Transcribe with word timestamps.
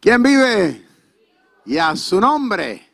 ¿Quién 0.00 0.22
vive? 0.22 0.86
Y 1.66 1.78
a 1.78 1.94
su 1.96 2.20
nombre 2.20 2.88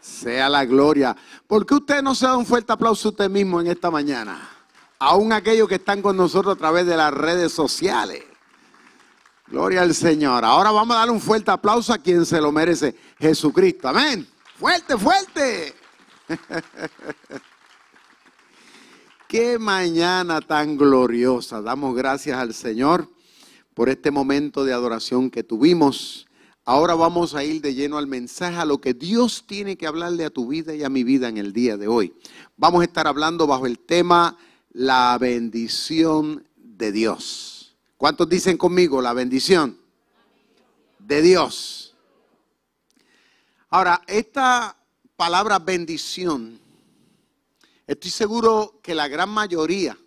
sea 0.00 0.48
la 0.48 0.64
gloria. 0.64 1.16
¿Por 1.46 1.64
qué 1.64 1.74
usted 1.74 2.02
no 2.02 2.14
se 2.14 2.26
da 2.26 2.36
un 2.36 2.44
fuerte 2.44 2.72
aplauso 2.72 3.08
a 3.08 3.10
usted 3.12 3.30
mismo 3.30 3.60
en 3.60 3.68
esta 3.68 3.90
mañana? 3.90 4.50
Aún 4.98 5.32
aquellos 5.32 5.68
que 5.68 5.76
están 5.76 6.02
con 6.02 6.16
nosotros 6.16 6.54
a 6.54 6.58
través 6.58 6.86
de 6.86 6.96
las 6.96 7.12
redes 7.12 7.52
sociales. 7.52 8.22
Gloria 9.46 9.82
al 9.82 9.94
Señor. 9.94 10.44
Ahora 10.44 10.70
vamos 10.70 10.94
a 10.94 11.00
darle 11.00 11.12
un 11.12 11.20
fuerte 11.20 11.50
aplauso 11.50 11.92
a 11.92 11.98
quien 11.98 12.24
se 12.26 12.40
lo 12.40 12.52
merece, 12.52 12.94
Jesucristo. 13.18 13.88
Amén. 13.88 14.26
Fuerte, 14.58 14.96
fuerte. 14.96 15.74
Qué 19.28 19.58
mañana 19.58 20.40
tan 20.40 20.76
gloriosa. 20.76 21.60
Damos 21.60 21.94
gracias 21.94 22.38
al 22.38 22.54
Señor 22.54 23.08
por 23.74 23.88
este 23.88 24.10
momento 24.10 24.64
de 24.64 24.72
adoración 24.72 25.30
que 25.30 25.42
tuvimos. 25.42 26.26
Ahora 26.66 26.94
vamos 26.94 27.34
a 27.34 27.44
ir 27.44 27.60
de 27.60 27.74
lleno 27.74 27.98
al 27.98 28.06
mensaje, 28.06 28.56
a 28.56 28.64
lo 28.64 28.80
que 28.80 28.94
Dios 28.94 29.44
tiene 29.46 29.76
que 29.76 29.86
hablarle 29.86 30.24
a 30.24 30.30
tu 30.30 30.48
vida 30.48 30.74
y 30.74 30.82
a 30.82 30.88
mi 30.88 31.04
vida 31.04 31.28
en 31.28 31.36
el 31.36 31.52
día 31.52 31.76
de 31.76 31.88
hoy. 31.88 32.14
Vamos 32.56 32.80
a 32.80 32.84
estar 32.84 33.06
hablando 33.06 33.46
bajo 33.46 33.66
el 33.66 33.78
tema 33.78 34.38
la 34.72 35.18
bendición 35.20 36.48
de 36.56 36.90
Dios. 36.90 37.76
¿Cuántos 37.98 38.30
dicen 38.30 38.56
conmigo 38.56 39.02
la 39.02 39.12
bendición 39.12 39.78
de 40.98 41.20
Dios? 41.20 41.94
Ahora, 43.68 44.00
esta 44.06 44.74
palabra 45.16 45.58
bendición, 45.58 46.58
estoy 47.86 48.10
seguro 48.10 48.80
que 48.82 48.94
la 48.94 49.08
gran 49.08 49.28
mayoría 49.28 49.98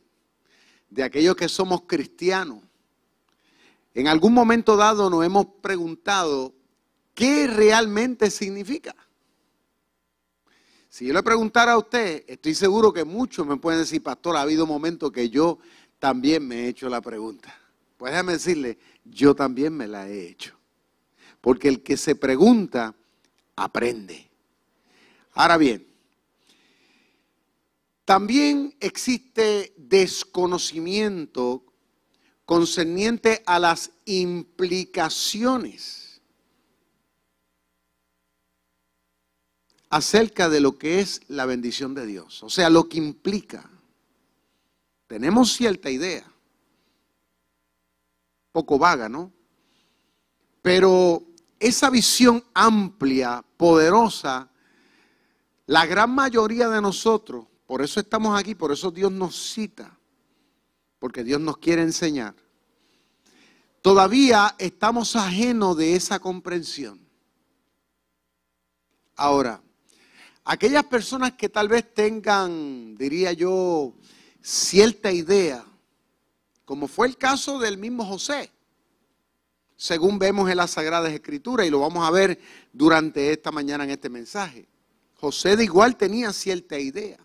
de 0.89 1.03
aquellos 1.03 1.35
que 1.35 1.49
somos 1.49 1.81
cristianos, 1.81 2.63
en 3.97 4.07
algún 4.07 4.31
momento 4.31 4.77
dado 4.77 5.09
nos 5.09 5.25
hemos 5.25 5.47
preguntado 5.59 6.53
qué 7.15 7.47
realmente 7.47 8.29
significa. 8.29 8.95
Si 10.87 11.07
yo 11.07 11.13
le 11.13 11.23
preguntara 11.23 11.71
a 11.71 11.79
usted, 11.79 12.23
estoy 12.27 12.53
seguro 12.53 12.93
que 12.93 13.03
muchos 13.03 13.47
me 13.47 13.57
pueden 13.57 13.79
decir, 13.79 14.03
pastor, 14.03 14.37
ha 14.37 14.41
habido 14.41 14.67
momentos 14.67 15.11
que 15.11 15.31
yo 15.31 15.57
también 15.97 16.47
me 16.47 16.57
he 16.57 16.67
hecho 16.67 16.89
la 16.89 17.01
pregunta. 17.01 17.59
Pues 17.97 18.11
déjame 18.11 18.33
decirle, 18.33 18.77
yo 19.03 19.35
también 19.35 19.73
me 19.75 19.87
la 19.87 20.07
he 20.07 20.27
hecho. 20.27 20.55
Porque 21.41 21.67
el 21.67 21.81
que 21.81 21.97
se 21.97 22.13
pregunta, 22.13 22.93
aprende. 23.55 24.29
Ahora 25.33 25.57
bien, 25.57 25.87
también 28.05 28.75
existe 28.79 29.73
desconocimiento 29.75 31.63
concerniente 32.47 33.43
a 33.45 33.59
las 33.59 33.91
implicaciones 34.05 36.21
acerca 39.89 40.47
de 40.47 40.61
lo 40.61 40.77
que 40.77 41.01
es 41.01 41.19
la 41.27 41.45
bendición 41.45 41.93
de 41.93 42.05
Dios, 42.05 42.41
o 42.43 42.49
sea, 42.49 42.69
lo 42.69 42.87
que 42.87 42.99
implica. 42.99 43.69
Tenemos 45.07 45.51
cierta 45.51 45.89
idea, 45.89 46.25
poco 48.53 48.79
vaga, 48.79 49.09
¿no? 49.09 49.33
Pero 50.61 51.23
esa 51.59 51.89
visión 51.89 52.41
amplia, 52.53 53.43
poderosa, 53.57 54.49
la 55.65 55.85
gran 55.85 56.15
mayoría 56.15 56.69
de 56.69 56.81
nosotros, 56.81 57.45
por 57.65 57.81
eso 57.81 57.99
estamos 57.99 58.39
aquí, 58.39 58.55
por 58.55 58.71
eso 58.71 58.89
Dios 58.89 59.11
nos 59.11 59.35
cita 59.35 59.96
porque 60.99 61.23
Dios 61.23 61.39
nos 61.39 61.57
quiere 61.57 61.81
enseñar, 61.81 62.35
todavía 63.81 64.55
estamos 64.57 65.15
ajenos 65.15 65.77
de 65.77 65.95
esa 65.95 66.19
comprensión. 66.19 66.99
Ahora, 69.15 69.61
aquellas 70.43 70.83
personas 70.85 71.33
que 71.33 71.49
tal 71.49 71.67
vez 71.67 71.93
tengan, 71.93 72.95
diría 72.95 73.33
yo, 73.33 73.93
cierta 74.41 75.11
idea, 75.11 75.65
como 76.65 76.87
fue 76.87 77.07
el 77.07 77.17
caso 77.17 77.59
del 77.59 77.77
mismo 77.77 78.05
José, 78.05 78.51
según 79.75 80.17
vemos 80.17 80.49
en 80.49 80.57
las 80.57 80.71
Sagradas 80.71 81.13
Escrituras, 81.13 81.67
y 81.67 81.69
lo 81.69 81.79
vamos 81.79 82.07
a 82.07 82.11
ver 82.11 82.39
durante 82.73 83.31
esta 83.31 83.51
mañana 83.51 83.83
en 83.83 83.91
este 83.91 84.09
mensaje. 84.09 84.67
José 85.15 85.55
de 85.55 85.63
igual 85.63 85.95
tenía 85.95 86.33
cierta 86.33 86.79
idea. 86.79 87.17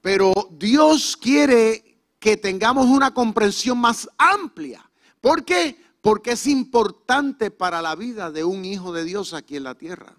Pero 0.00 0.32
Dios 0.52 1.16
quiere 1.16 1.87
que 2.18 2.36
tengamos 2.36 2.86
una 2.86 3.12
comprensión 3.14 3.78
más 3.78 4.08
amplia. 4.18 4.88
¿Por 5.20 5.44
qué? 5.44 5.76
Porque 6.00 6.32
es 6.32 6.46
importante 6.46 7.50
para 7.50 7.82
la 7.82 7.94
vida 7.94 8.30
de 8.30 8.44
un 8.44 8.64
hijo 8.64 8.92
de 8.92 9.04
Dios 9.04 9.34
aquí 9.34 9.56
en 9.56 9.64
la 9.64 9.74
tierra. 9.74 10.14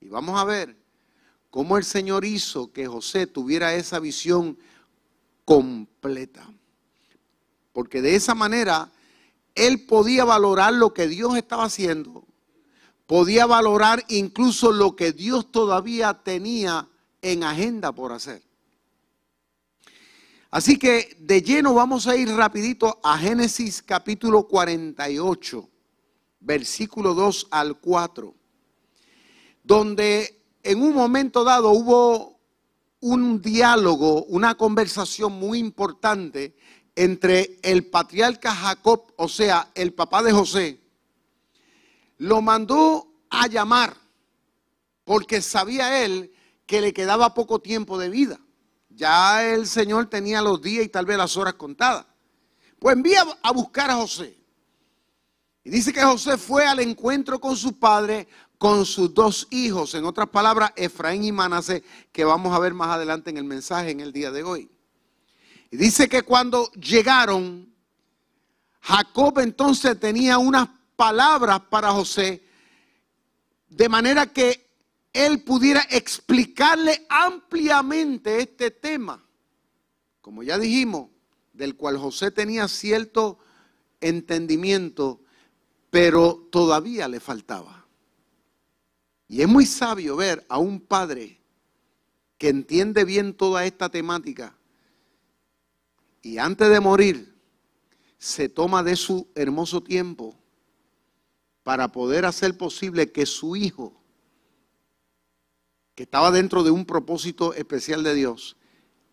Y 0.00 0.08
vamos 0.08 0.38
a 0.38 0.44
ver 0.44 0.76
cómo 1.50 1.76
el 1.76 1.84
Señor 1.84 2.24
hizo 2.24 2.72
que 2.72 2.86
José 2.86 3.26
tuviera 3.26 3.74
esa 3.74 3.98
visión 3.98 4.58
completa. 5.44 6.46
Porque 7.72 8.02
de 8.02 8.14
esa 8.14 8.34
manera 8.34 8.90
él 9.54 9.86
podía 9.86 10.24
valorar 10.24 10.74
lo 10.74 10.92
que 10.92 11.08
Dios 11.08 11.36
estaba 11.36 11.64
haciendo, 11.64 12.24
podía 13.06 13.46
valorar 13.46 14.04
incluso 14.08 14.72
lo 14.72 14.94
que 14.96 15.12
Dios 15.12 15.50
todavía 15.50 16.14
tenía 16.22 16.88
en 17.22 17.42
agenda 17.42 17.92
por 17.92 18.12
hacer. 18.12 18.45
Así 20.56 20.78
que 20.78 21.14
de 21.20 21.42
lleno 21.42 21.74
vamos 21.74 22.06
a 22.06 22.16
ir 22.16 22.30
rapidito 22.30 22.98
a 23.02 23.18
Génesis 23.18 23.82
capítulo 23.82 24.48
48, 24.48 25.68
versículo 26.40 27.12
2 27.12 27.48
al 27.50 27.78
4, 27.78 28.34
donde 29.62 30.42
en 30.62 30.80
un 30.80 30.94
momento 30.94 31.44
dado 31.44 31.72
hubo 31.72 32.40
un 33.00 33.42
diálogo, 33.42 34.24
una 34.28 34.54
conversación 34.54 35.34
muy 35.34 35.58
importante 35.58 36.56
entre 36.94 37.58
el 37.62 37.84
patriarca 37.90 38.54
Jacob, 38.54 39.12
o 39.16 39.28
sea, 39.28 39.70
el 39.74 39.92
papá 39.92 40.22
de 40.22 40.32
José, 40.32 40.80
lo 42.16 42.40
mandó 42.40 43.12
a 43.28 43.46
llamar 43.46 43.94
porque 45.04 45.42
sabía 45.42 46.02
él 46.02 46.32
que 46.64 46.80
le 46.80 46.94
quedaba 46.94 47.34
poco 47.34 47.58
tiempo 47.58 47.98
de 47.98 48.08
vida. 48.08 48.40
Ya 48.96 49.46
el 49.46 49.66
Señor 49.66 50.06
tenía 50.06 50.40
los 50.40 50.60
días 50.62 50.86
y 50.86 50.88
tal 50.88 51.04
vez 51.04 51.18
las 51.18 51.36
horas 51.36 51.54
contadas. 51.54 52.06
Pues 52.78 52.96
envía 52.96 53.24
a 53.42 53.52
buscar 53.52 53.90
a 53.90 53.96
José. 53.96 54.34
Y 55.62 55.70
dice 55.70 55.92
que 55.92 56.02
José 56.02 56.38
fue 56.38 56.66
al 56.66 56.80
encuentro 56.80 57.38
con 57.38 57.56
su 57.56 57.78
padre, 57.78 58.26
con 58.56 58.86
sus 58.86 59.12
dos 59.12 59.48
hijos, 59.50 59.94
en 59.94 60.06
otras 60.06 60.28
palabras, 60.30 60.72
Efraín 60.76 61.24
y 61.24 61.32
Manasé, 61.32 61.84
que 62.10 62.24
vamos 62.24 62.54
a 62.54 62.58
ver 62.58 62.72
más 62.72 62.88
adelante 62.88 63.28
en 63.28 63.36
el 63.36 63.44
mensaje 63.44 63.90
en 63.90 64.00
el 64.00 64.12
día 64.12 64.30
de 64.30 64.42
hoy. 64.42 64.70
Y 65.70 65.76
dice 65.76 66.08
que 66.08 66.22
cuando 66.22 66.70
llegaron, 66.72 67.70
Jacob 68.80 69.40
entonces 69.40 70.00
tenía 70.00 70.38
unas 70.38 70.68
palabras 70.94 71.60
para 71.68 71.92
José, 71.92 72.42
de 73.68 73.88
manera 73.90 74.26
que 74.26 74.65
él 75.16 75.42
pudiera 75.42 75.80
explicarle 75.90 77.06
ampliamente 77.08 78.40
este 78.40 78.70
tema, 78.70 79.24
como 80.20 80.42
ya 80.42 80.58
dijimos, 80.58 81.08
del 81.54 81.74
cual 81.74 81.96
José 81.96 82.30
tenía 82.30 82.68
cierto 82.68 83.38
entendimiento, 84.00 85.22
pero 85.88 86.46
todavía 86.50 87.08
le 87.08 87.20
faltaba. 87.20 87.86
Y 89.26 89.40
es 89.40 89.48
muy 89.48 89.64
sabio 89.64 90.16
ver 90.16 90.44
a 90.48 90.58
un 90.58 90.80
padre 90.80 91.40
que 92.36 92.50
entiende 92.50 93.04
bien 93.04 93.34
toda 93.34 93.64
esta 93.64 93.88
temática 93.88 94.56
y 96.20 96.38
antes 96.38 96.68
de 96.68 96.80
morir 96.80 97.34
se 98.18 98.48
toma 98.48 98.82
de 98.82 98.96
su 98.96 99.28
hermoso 99.34 99.82
tiempo 99.82 100.38
para 101.62 101.90
poder 101.90 102.26
hacer 102.26 102.58
posible 102.58 103.10
que 103.10 103.26
su 103.26 103.56
hijo 103.56 103.95
que 105.96 106.02
estaba 106.02 106.30
dentro 106.30 106.62
de 106.62 106.70
un 106.70 106.84
propósito 106.84 107.54
especial 107.54 108.04
de 108.04 108.14
Dios, 108.14 108.56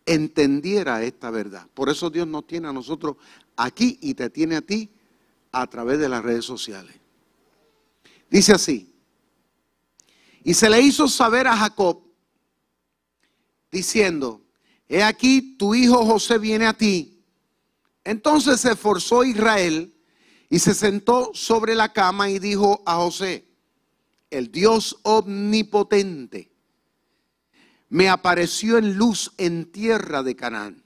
entendiera 0.04 1.02
esta 1.02 1.30
verdad. 1.30 1.66
Por 1.72 1.88
eso 1.88 2.10
Dios 2.10 2.28
nos 2.28 2.46
tiene 2.46 2.68
a 2.68 2.74
nosotros 2.74 3.16
aquí 3.56 3.98
y 4.02 4.12
te 4.12 4.28
tiene 4.28 4.56
a 4.56 4.60
ti 4.60 4.90
a 5.50 5.66
través 5.66 5.98
de 5.98 6.10
las 6.10 6.22
redes 6.22 6.44
sociales. 6.44 6.94
Dice 8.30 8.52
así, 8.52 8.94
y 10.44 10.52
se 10.52 10.68
le 10.68 10.78
hizo 10.82 11.08
saber 11.08 11.46
a 11.46 11.56
Jacob, 11.56 12.02
diciendo, 13.72 14.42
he 14.86 15.02
aquí 15.02 15.56
tu 15.56 15.74
hijo 15.74 16.04
José 16.04 16.36
viene 16.36 16.66
a 16.66 16.74
ti. 16.74 17.24
Entonces 18.04 18.60
se 18.60 18.72
esforzó 18.72 19.24
Israel 19.24 19.94
y 20.50 20.58
se 20.58 20.74
sentó 20.74 21.30
sobre 21.32 21.74
la 21.74 21.94
cama 21.94 22.28
y 22.28 22.38
dijo 22.38 22.82
a 22.84 22.96
José, 22.96 23.48
el 24.28 24.52
Dios 24.52 24.98
omnipotente 25.02 26.53
me 27.88 28.08
apareció 28.08 28.78
en 28.78 28.96
luz 28.96 29.32
en 29.38 29.70
tierra 29.70 30.22
de 30.22 30.34
Canaán. 30.34 30.82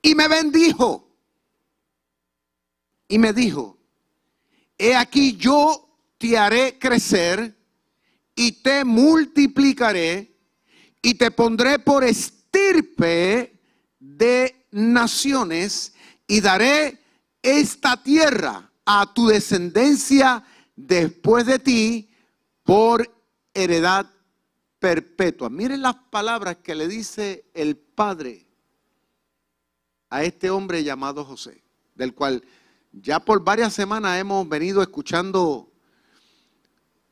Y 0.00 0.14
me 0.14 0.28
bendijo. 0.28 1.08
Y 3.08 3.18
me 3.18 3.32
dijo, 3.32 3.78
he 4.78 4.96
aquí 4.96 5.36
yo 5.36 5.88
te 6.18 6.38
haré 6.38 6.78
crecer 6.78 7.56
y 8.34 8.52
te 8.62 8.84
multiplicaré 8.84 10.34
y 11.02 11.14
te 11.14 11.30
pondré 11.30 11.78
por 11.78 12.04
estirpe 12.04 13.60
de 13.98 14.66
naciones 14.70 15.92
y 16.26 16.40
daré 16.40 16.98
esta 17.42 18.02
tierra 18.02 18.70
a 18.84 19.12
tu 19.12 19.26
descendencia 19.26 20.44
después 20.76 21.44
de 21.46 21.58
ti 21.58 22.10
por 22.62 23.12
heredad 23.52 24.11
perpetua. 24.82 25.48
Miren 25.48 25.80
las 25.80 25.94
palabras 26.10 26.56
que 26.56 26.74
le 26.74 26.88
dice 26.88 27.44
el 27.54 27.76
Padre 27.76 28.48
a 30.10 30.24
este 30.24 30.50
hombre 30.50 30.82
llamado 30.82 31.24
José, 31.24 31.62
del 31.94 32.14
cual 32.14 32.44
ya 32.90 33.20
por 33.20 33.44
varias 33.44 33.72
semanas 33.72 34.18
hemos 34.18 34.48
venido 34.48 34.82
escuchando 34.82 35.72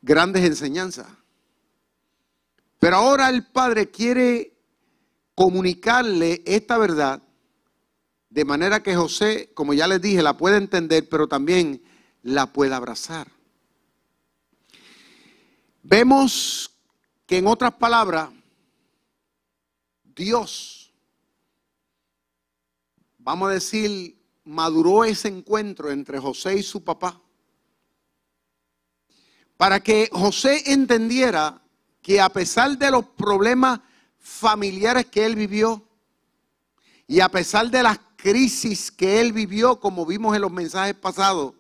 grandes 0.03 0.45
enseñanzas. 0.45 1.07
Pero 2.81 2.97
ahora 2.97 3.29
el 3.29 3.47
Padre 3.47 3.89
quiere 3.89 4.59
comunicarle 5.37 6.43
esta 6.47 6.77
verdad 6.77 7.23
de 8.31 8.45
manera 8.45 8.83
que 8.83 8.97
José, 8.97 9.53
como 9.55 9.75
ya 9.75 9.87
les 9.87 10.03
dije, 10.03 10.23
la 10.23 10.37
puede 10.37 10.57
entender, 10.57 11.09
pero 11.09 11.29
también 11.29 11.85
la 12.25 12.53
puede 12.53 12.75
abrazar. 12.75 13.31
Vemos 15.85 16.70
que 17.31 17.39
en 17.39 17.47
otras 17.47 17.73
palabras, 17.75 18.29
Dios, 20.03 20.93
vamos 23.19 23.51
a 23.51 23.53
decir, 23.53 24.21
maduró 24.43 25.05
ese 25.05 25.29
encuentro 25.29 25.93
entre 25.93 26.19
José 26.19 26.57
y 26.57 26.65
su 26.65 26.83
papá 26.83 27.23
para 29.57 29.79
que 29.79 30.11
José 30.11 30.73
entendiera 30.73 31.63
que 32.03 32.21
a 32.21 32.31
pesar 32.31 32.77
de 32.77 32.91
los 32.91 33.07
problemas 33.07 33.79
familiares 34.19 35.07
que 35.07 35.25
él 35.25 35.37
vivió 35.37 35.87
y 37.07 37.21
a 37.21 37.29
pesar 37.29 37.71
de 37.71 37.85
las 37.85 38.01
crisis 38.17 38.91
que 38.91 39.21
él 39.21 39.33
vivió, 39.33 39.79
como 39.79 40.05
vimos 40.05 40.35
en 40.35 40.43
los 40.43 40.51
mensajes 40.51 40.97
pasados, 40.97 41.55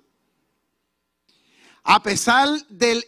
a 1.85 2.03
pesar 2.03 2.49
del 2.69 3.07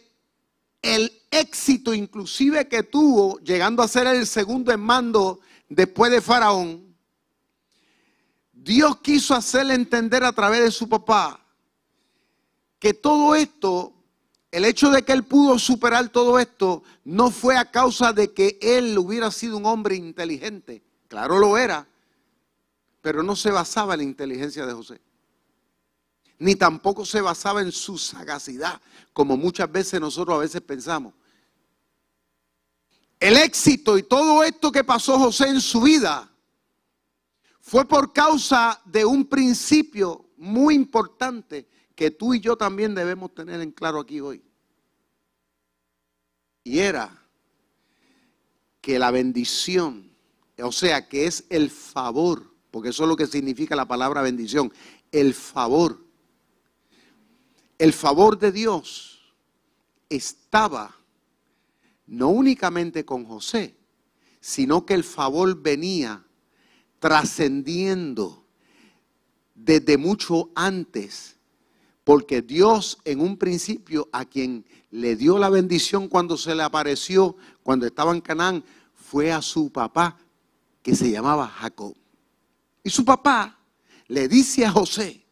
el 0.81 1.22
éxito 1.33 1.93
inclusive 1.93 2.67
que 2.67 2.83
tuvo, 2.83 3.39
llegando 3.39 3.81
a 3.81 3.87
ser 3.87 4.07
el 4.07 4.27
segundo 4.27 4.71
en 4.71 4.79
mando 4.79 5.39
después 5.69 6.11
de 6.11 6.21
Faraón, 6.21 6.95
Dios 8.51 8.97
quiso 9.01 9.35
hacerle 9.35 9.73
entender 9.73 10.23
a 10.23 10.31
través 10.31 10.61
de 10.63 10.71
su 10.71 10.87
papá 10.87 11.39
que 12.79 12.93
todo 12.93 13.35
esto 13.35 13.93
el 14.53 14.65
hecho 14.65 14.91
de 14.91 15.01
que 15.01 15.13
él 15.13 15.23
pudo 15.23 15.57
superar 15.57 16.09
todo 16.09 16.37
esto 16.37 16.83
no 17.05 17.31
fue 17.31 17.57
a 17.57 17.71
causa 17.71 18.13
de 18.13 18.33
que 18.33 18.59
él 18.61 18.95
hubiera 18.99 19.31
sido 19.31 19.57
un 19.57 19.65
hombre 19.65 19.95
inteligente. 19.95 20.83
Claro 21.07 21.39
lo 21.39 21.57
era, 21.57 21.87
pero 23.01 23.23
no 23.23 23.35
se 23.35 23.49
basaba 23.49 23.95
en 23.95 24.01
la 24.01 24.03
inteligencia 24.03 24.67
de 24.67 24.73
José. 24.73 25.01
Ni 26.37 26.55
tampoco 26.55 27.03
se 27.03 27.19
basaba 27.19 27.61
en 27.61 27.71
su 27.71 27.97
sagacidad, 27.97 28.79
como 29.11 29.37
muchas 29.37 29.71
veces 29.71 29.99
nosotros 29.99 30.35
a 30.35 30.41
veces 30.41 30.61
pensamos. 30.61 31.15
El 33.23 33.37
éxito 33.37 33.97
y 33.97 34.03
todo 34.03 34.43
esto 34.43 34.69
que 34.69 34.83
pasó 34.83 35.17
José 35.17 35.47
en 35.47 35.61
su 35.61 35.79
vida 35.79 36.29
fue 37.61 37.87
por 37.87 38.11
causa 38.11 38.81
de 38.83 39.05
un 39.05 39.23
principio 39.27 40.25
muy 40.35 40.75
importante 40.75 41.65
que 41.95 42.11
tú 42.11 42.33
y 42.33 42.41
yo 42.41 42.57
también 42.57 42.93
debemos 42.93 43.33
tener 43.33 43.61
en 43.61 43.71
claro 43.71 44.01
aquí 44.01 44.19
hoy. 44.19 44.43
Y 46.65 46.79
era 46.79 47.17
que 48.81 48.99
la 48.99 49.09
bendición, 49.09 50.11
o 50.61 50.73
sea, 50.73 51.07
que 51.07 51.25
es 51.25 51.45
el 51.49 51.69
favor, 51.69 52.53
porque 52.71 52.89
eso 52.89 53.03
es 53.03 53.09
lo 53.09 53.15
que 53.15 53.27
significa 53.27 53.73
la 53.73 53.87
palabra 53.87 54.21
bendición, 54.21 54.69
el 55.13 55.33
favor. 55.33 56.05
El 57.77 57.93
favor 57.93 58.37
de 58.37 58.51
Dios 58.51 59.33
estaba 60.09 60.93
no 62.07 62.29
únicamente 62.29 63.05
con 63.05 63.25
José, 63.25 63.75
sino 64.39 64.85
que 64.85 64.93
el 64.93 65.03
favor 65.03 65.61
venía 65.61 66.25
trascendiendo 66.99 68.45
desde 69.55 69.97
mucho 69.97 70.51
antes 70.55 71.37
porque 72.03 72.41
Dios 72.41 72.97
en 73.05 73.21
un 73.21 73.37
principio 73.37 74.09
a 74.11 74.25
quien 74.25 74.65
le 74.91 75.15
dio 75.15 75.37
la 75.37 75.49
bendición 75.49 76.07
cuando 76.07 76.37
se 76.37 76.53
le 76.53 76.63
apareció, 76.63 77.37
cuando 77.63 77.85
estaba 77.85 78.11
en 78.11 78.21
Canaán, 78.21 78.63
fue 78.93 79.31
a 79.31 79.41
su 79.41 79.71
papá 79.71 80.17
que 80.81 80.95
se 80.95 81.09
llamaba 81.09 81.47
Jacob. 81.47 81.95
Y 82.83 82.89
su 82.89 83.05
papá 83.05 83.57
le 84.07 84.27
dice 84.27 84.65
a 84.65 84.71
José, 84.71 85.25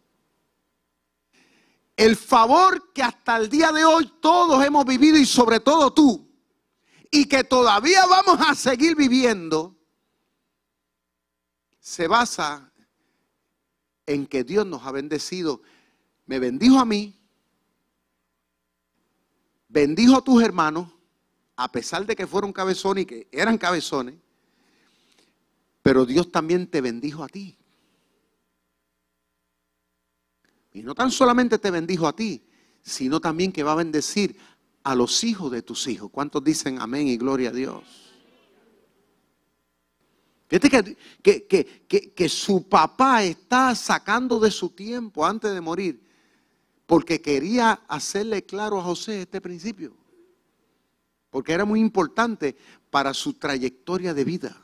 el 1.97 2.15
favor 2.15 2.91
que 2.93 3.03
hasta 3.03 3.37
el 3.37 3.49
día 3.49 3.71
de 3.71 3.83
hoy 3.83 4.09
todos 4.21 4.63
hemos 4.65 4.85
vivido 4.85 5.17
y 5.17 5.25
sobre 5.25 5.59
todo 5.59 5.91
tú, 5.91 6.30
y 7.11 7.25
que 7.25 7.43
todavía 7.43 8.05
vamos 8.07 8.39
a 8.39 8.55
seguir 8.55 8.95
viviendo, 8.95 9.75
se 11.79 12.07
basa 12.07 12.71
en 14.05 14.25
que 14.25 14.43
Dios 14.43 14.65
nos 14.65 14.83
ha 14.85 14.91
bendecido 14.91 15.61
me 16.31 16.39
bendijo 16.39 16.79
a 16.79 16.85
mí, 16.85 17.13
bendijo 19.67 20.15
a 20.15 20.21
tus 20.21 20.41
hermanos, 20.41 20.87
a 21.57 21.69
pesar 21.69 22.05
de 22.05 22.15
que 22.15 22.25
fueron 22.25 22.53
cabezones 22.53 23.03
y 23.03 23.05
que 23.05 23.27
eran 23.33 23.57
cabezones, 23.57 24.15
pero 25.83 26.05
Dios 26.05 26.31
también 26.31 26.67
te 26.67 26.79
bendijo 26.79 27.25
a 27.25 27.27
ti. 27.27 27.57
Y 30.71 30.83
no 30.83 30.95
tan 30.95 31.11
solamente 31.11 31.57
te 31.57 31.69
bendijo 31.69 32.07
a 32.07 32.15
ti, 32.15 32.47
sino 32.81 33.19
también 33.19 33.51
que 33.51 33.63
va 33.63 33.73
a 33.73 33.75
bendecir 33.83 34.37
a 34.83 34.95
los 34.95 35.23
hijos 35.23 35.51
de 35.51 35.61
tus 35.61 35.87
hijos. 35.87 36.09
¿Cuántos 36.11 36.43
dicen 36.43 36.79
amén 36.79 37.07
y 37.07 37.17
gloria 37.17 37.49
a 37.49 37.53
Dios? 37.53 37.83
Fíjate 40.47 40.97
que, 41.23 41.47
que, 41.47 42.13
que, 42.13 42.29
su 42.29 42.67
papá 42.67 43.23
está 43.23 43.73
sacando 43.73 44.37
de 44.37 44.51
su 44.51 44.69
tiempo 44.69 45.25
antes 45.25 45.53
de 45.53 45.61
morir 45.61 46.11
porque 46.91 47.21
quería 47.21 47.83
hacerle 47.87 48.43
claro 48.43 48.77
a 48.77 48.83
José 48.83 49.21
este 49.21 49.39
principio, 49.39 49.95
porque 51.29 51.53
era 51.53 51.63
muy 51.63 51.79
importante 51.79 52.57
para 52.89 53.13
su 53.13 53.35
trayectoria 53.35 54.13
de 54.13 54.25
vida. 54.25 54.61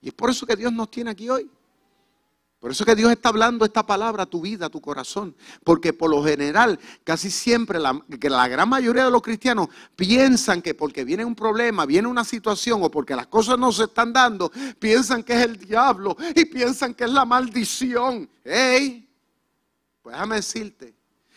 Y 0.00 0.08
es 0.08 0.14
por 0.14 0.30
eso 0.30 0.46
que 0.46 0.56
Dios 0.56 0.72
nos 0.72 0.90
tiene 0.90 1.10
aquí 1.10 1.28
hoy. 1.28 1.50
Por 2.60 2.70
eso 2.70 2.84
que 2.84 2.94
Dios 2.94 3.10
está 3.10 3.30
hablando 3.30 3.64
esta 3.64 3.86
palabra 3.86 4.24
a 4.24 4.26
tu 4.26 4.42
vida, 4.42 4.66
a 4.66 4.70
tu 4.70 4.82
corazón. 4.82 5.34
Porque 5.64 5.94
por 5.94 6.10
lo 6.10 6.22
general, 6.22 6.78
casi 7.04 7.30
siempre, 7.30 7.78
la, 7.78 7.98
la 8.06 8.48
gran 8.48 8.68
mayoría 8.68 9.06
de 9.06 9.10
los 9.10 9.22
cristianos 9.22 9.68
piensan 9.96 10.60
que 10.60 10.74
porque 10.74 11.02
viene 11.02 11.24
un 11.24 11.34
problema, 11.34 11.86
viene 11.86 12.06
una 12.06 12.22
situación 12.22 12.82
o 12.82 12.90
porque 12.90 13.16
las 13.16 13.28
cosas 13.28 13.58
no 13.58 13.72
se 13.72 13.84
están 13.84 14.12
dando, 14.12 14.52
piensan 14.78 15.22
que 15.22 15.32
es 15.32 15.42
el 15.42 15.56
diablo 15.56 16.14
y 16.34 16.44
piensan 16.44 16.92
que 16.92 17.04
es 17.04 17.10
la 17.10 17.24
maldición. 17.24 18.28
¡Ey! 18.44 19.08
Pues 20.02 20.14
déjame 20.14 20.36
decirte 20.36 20.94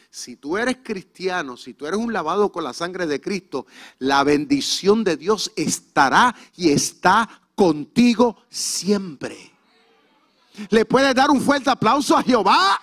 si 0.10 0.36
tú 0.36 0.58
eres 0.58 0.77
cristiano, 0.84 1.56
si 1.56 1.74
tú 1.74 1.88
eres 1.88 2.00
un 2.00 2.12
lavado 2.12 2.51
con 2.51 2.65
la 2.65 2.74
sangre 2.74 3.08
de 3.08 3.22
Cristo, 3.22 3.65
la 3.98 4.25
bendición 4.25 5.06
de 5.06 5.15
Dios 5.15 5.53
estará 5.56 6.36
y 6.58 6.70
está 6.70 7.30
contigo 7.56 8.44
siempre. 8.50 9.52
¿Le 10.69 10.86
puedes 10.86 11.13
dar 11.15 11.31
un 11.31 11.41
fuerte 11.41 11.69
aplauso 11.69 12.15
a 12.17 12.24
Jehová? 12.24 12.79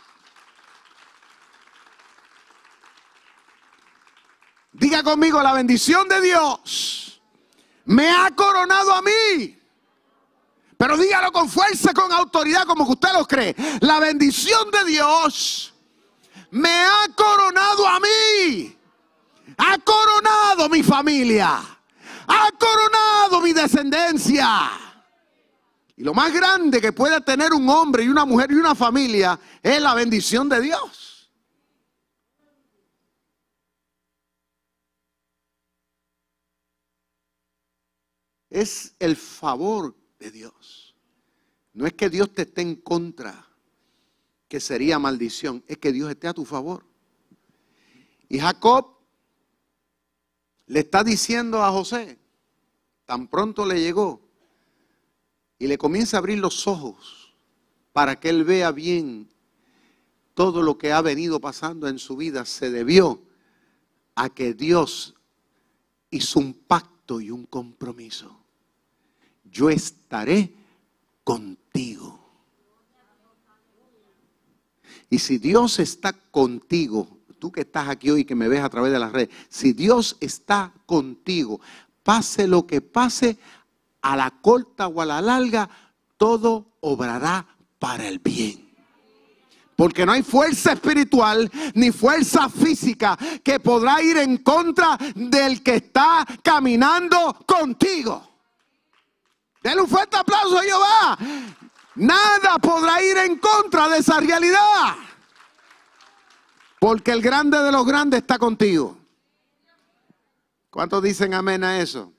Diga 4.72 5.02
conmigo, 5.02 5.42
la 5.42 5.52
bendición 5.52 6.08
de 6.08 6.20
Dios 6.20 7.20
me 7.84 8.08
ha 8.08 8.30
coronado 8.30 8.94
a 8.94 9.02
mí. 9.02 9.58
Pero 10.76 10.96
dígalo 10.96 11.30
con 11.30 11.48
fuerza, 11.48 11.92
con 11.92 12.10
autoridad, 12.10 12.64
como 12.64 12.84
usted 12.84 13.12
lo 13.12 13.26
cree. 13.26 13.54
La 13.80 14.00
bendición 14.00 14.70
de 14.70 14.84
Dios 14.86 15.74
me 16.50 16.70
ha 16.70 17.06
coronado 17.14 17.86
a 17.86 18.00
mí. 18.00 18.78
Ha 19.58 19.76
coronado 19.78 20.68
mi 20.70 20.82
familia. 20.82 21.60
Ha 22.26 22.50
coronado 22.58 23.42
mi 23.42 23.52
descendencia. 23.52 24.70
Y 26.00 26.02
lo 26.02 26.14
más 26.14 26.32
grande 26.32 26.80
que 26.80 26.94
puede 26.94 27.20
tener 27.20 27.52
un 27.52 27.68
hombre 27.68 28.02
y 28.02 28.08
una 28.08 28.24
mujer 28.24 28.50
y 28.50 28.54
una 28.54 28.74
familia 28.74 29.38
es 29.62 29.82
la 29.82 29.92
bendición 29.92 30.48
de 30.48 30.62
Dios. 30.62 31.30
Es 38.48 38.94
el 38.98 39.14
favor 39.14 39.94
de 40.18 40.30
Dios. 40.30 40.96
No 41.74 41.86
es 41.86 41.92
que 41.92 42.08
Dios 42.08 42.32
te 42.32 42.42
esté 42.42 42.62
en 42.62 42.76
contra 42.76 43.46
que 44.48 44.58
sería 44.58 44.98
maldición, 44.98 45.62
es 45.66 45.76
que 45.76 45.92
Dios 45.92 46.08
esté 46.08 46.28
a 46.28 46.32
tu 46.32 46.46
favor. 46.46 46.82
Y 48.26 48.38
Jacob 48.38 48.96
le 50.64 50.80
está 50.80 51.04
diciendo 51.04 51.62
a 51.62 51.70
José, 51.70 52.18
tan 53.04 53.28
pronto 53.28 53.66
le 53.66 53.78
llegó, 53.78 54.29
y 55.60 55.66
le 55.66 55.78
comienza 55.78 56.16
a 56.16 56.18
abrir 56.18 56.38
los 56.38 56.66
ojos 56.66 57.34
para 57.92 58.18
que 58.18 58.30
él 58.30 58.44
vea 58.44 58.72
bien 58.72 59.28
todo 60.32 60.62
lo 60.62 60.78
que 60.78 60.90
ha 60.90 61.02
venido 61.02 61.38
pasando 61.38 61.86
en 61.86 61.98
su 61.98 62.16
vida, 62.16 62.46
se 62.46 62.70
debió 62.70 63.20
a 64.14 64.30
que 64.30 64.54
Dios 64.54 65.14
hizo 66.10 66.40
un 66.40 66.54
pacto 66.54 67.20
y 67.20 67.30
un 67.30 67.44
compromiso. 67.44 68.34
Yo 69.44 69.68
estaré 69.68 70.50
contigo. 71.24 72.18
Y 75.10 75.18
si 75.18 75.36
Dios 75.36 75.78
está 75.78 76.14
contigo, 76.14 77.06
tú 77.38 77.52
que 77.52 77.60
estás 77.62 77.90
aquí 77.90 78.08
hoy, 78.08 78.24
que 78.24 78.34
me 78.34 78.48
ves 78.48 78.62
a 78.62 78.70
través 78.70 78.92
de 78.92 78.98
las 78.98 79.12
redes, 79.12 79.28
si 79.50 79.74
Dios 79.74 80.16
está 80.20 80.72
contigo, 80.86 81.60
pase 82.02 82.48
lo 82.48 82.66
que 82.66 82.80
pase, 82.80 83.36
a 84.02 84.16
la 84.16 84.30
corta 84.30 84.88
o 84.88 85.00
a 85.00 85.06
la 85.06 85.20
larga, 85.20 85.68
todo 86.16 86.66
obrará 86.80 87.46
para 87.78 88.06
el 88.06 88.18
bien. 88.18 88.68
Porque 89.76 90.04
no 90.04 90.12
hay 90.12 90.22
fuerza 90.22 90.72
espiritual 90.72 91.50
ni 91.74 91.90
fuerza 91.90 92.50
física 92.50 93.16
que 93.42 93.58
podrá 93.58 94.02
ir 94.02 94.18
en 94.18 94.38
contra 94.38 94.98
del 95.14 95.62
que 95.62 95.76
está 95.76 96.26
caminando 96.42 97.34
contigo. 97.46 98.28
Denle 99.62 99.82
un 99.82 99.88
fuerte 99.88 100.16
aplauso 100.18 100.58
a 100.58 100.62
Jehová. 100.62 101.18
Nada 101.94 102.58
podrá 102.58 103.02
ir 103.02 103.16
en 103.16 103.38
contra 103.38 103.88
de 103.88 103.98
esa 103.98 104.20
realidad. 104.20 104.96
Porque 106.78 107.12
el 107.12 107.20
grande 107.22 107.58
de 107.58 107.72
los 107.72 107.86
grandes 107.86 108.20
está 108.20 108.38
contigo. 108.38 108.96
¿Cuántos 110.70 111.02
dicen 111.02 111.34
amén 111.34 111.64
a 111.64 111.80
eso? 111.80 112.12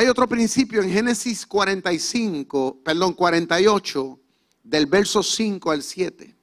Hay 0.00 0.08
otro 0.08 0.26
principio 0.26 0.80
en 0.80 0.90
Génesis 0.90 1.44
45, 1.44 2.80
perdón, 2.82 3.12
48, 3.12 4.18
del 4.62 4.86
verso 4.86 5.22
5 5.22 5.70
al 5.70 5.82
7. 5.82 6.34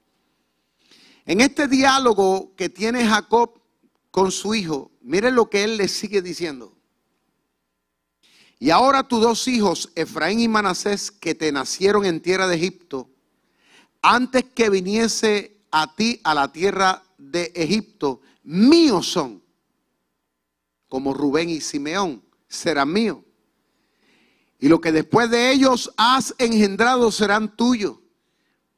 En 1.26 1.42
este 1.42 1.68
diálogo 1.68 2.54
que 2.56 2.70
tiene 2.70 3.04
Jacob 3.04 3.60
con 4.12 4.32
su 4.32 4.54
hijo, 4.54 4.92
miren 5.02 5.34
lo 5.34 5.50
que 5.50 5.64
él 5.64 5.76
le 5.76 5.88
sigue 5.88 6.22
diciendo. 6.22 6.78
Y 8.60 8.70
ahora 8.70 9.08
tus 9.08 9.22
dos 9.22 9.48
hijos, 9.48 9.92
Efraín 9.96 10.40
y 10.40 10.48
Manasés, 10.48 11.10
que 11.10 11.34
te 11.34 11.52
nacieron 11.52 12.06
en 12.06 12.22
tierra 12.22 12.48
de 12.48 12.58
Egipto, 12.58 13.10
antes 14.04 14.44
que 14.54 14.70
viniese 14.70 15.58
a 15.72 15.96
ti 15.96 16.22
a 16.24 16.36
la 16.36 16.52
tierra 16.52 17.02
de 17.18 17.52
Egipto, 17.56 18.22
míos 18.44 19.08
son, 19.08 19.42
como 20.88 21.12
Rubén 21.16 21.50
y 21.50 21.60
Simeón, 21.60 22.22
serán 22.48 22.94
míos. 22.94 23.18
Y 24.60 24.70
lo 24.70 24.82
que 24.82 24.92
después 24.92 25.30
de 25.30 25.52
ellos 25.52 25.94
has 25.98 26.34
engendrado 26.40 27.12
serán 27.12 27.56
tuyos. 27.56 27.98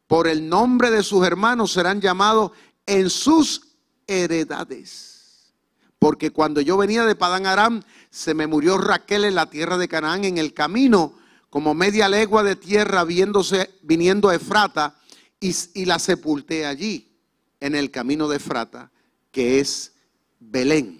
Por 0.07 0.27
el 0.27 0.50
nombre 0.50 0.89
de 0.89 1.03
sus 1.03 1.25
hermanos 1.25 1.71
serán 1.71 2.01
llamados 2.01 2.51
en 2.86 3.09
sus 3.09 3.75
heredades. 4.07 5.53
Porque 6.00 6.31
cuando 6.31 6.62
yo 6.62 6.77
venía 6.77 7.05
de 7.05 7.15
Padán 7.15 7.45
Aram, 7.45 7.83
se 8.09 8.33
me 8.33 8.48
murió 8.48 8.77
Raquel 8.77 9.25
en 9.25 9.36
la 9.36 9.50
tierra 9.50 9.77
de 9.77 9.88
Canaán 9.88 10.25
en 10.25 10.38
el 10.38 10.53
camino, 10.53 11.13
como 11.50 11.74
media 11.74 12.09
legua 12.09 12.41
de 12.43 12.55
tierra 12.55 13.03
viéndose, 13.03 13.69
viniendo 13.83 14.29
a 14.29 14.36
Efrata, 14.36 14.95
y, 15.39 15.55
y 15.74 15.86
la 15.86 16.00
sepulté 16.00 16.65
allí, 16.65 17.12
en 17.59 17.75
el 17.75 17.91
camino 17.91 18.27
de 18.27 18.38
Efrata, 18.38 18.91
que 19.31 19.59
es 19.59 19.93
Belén. 20.39 20.99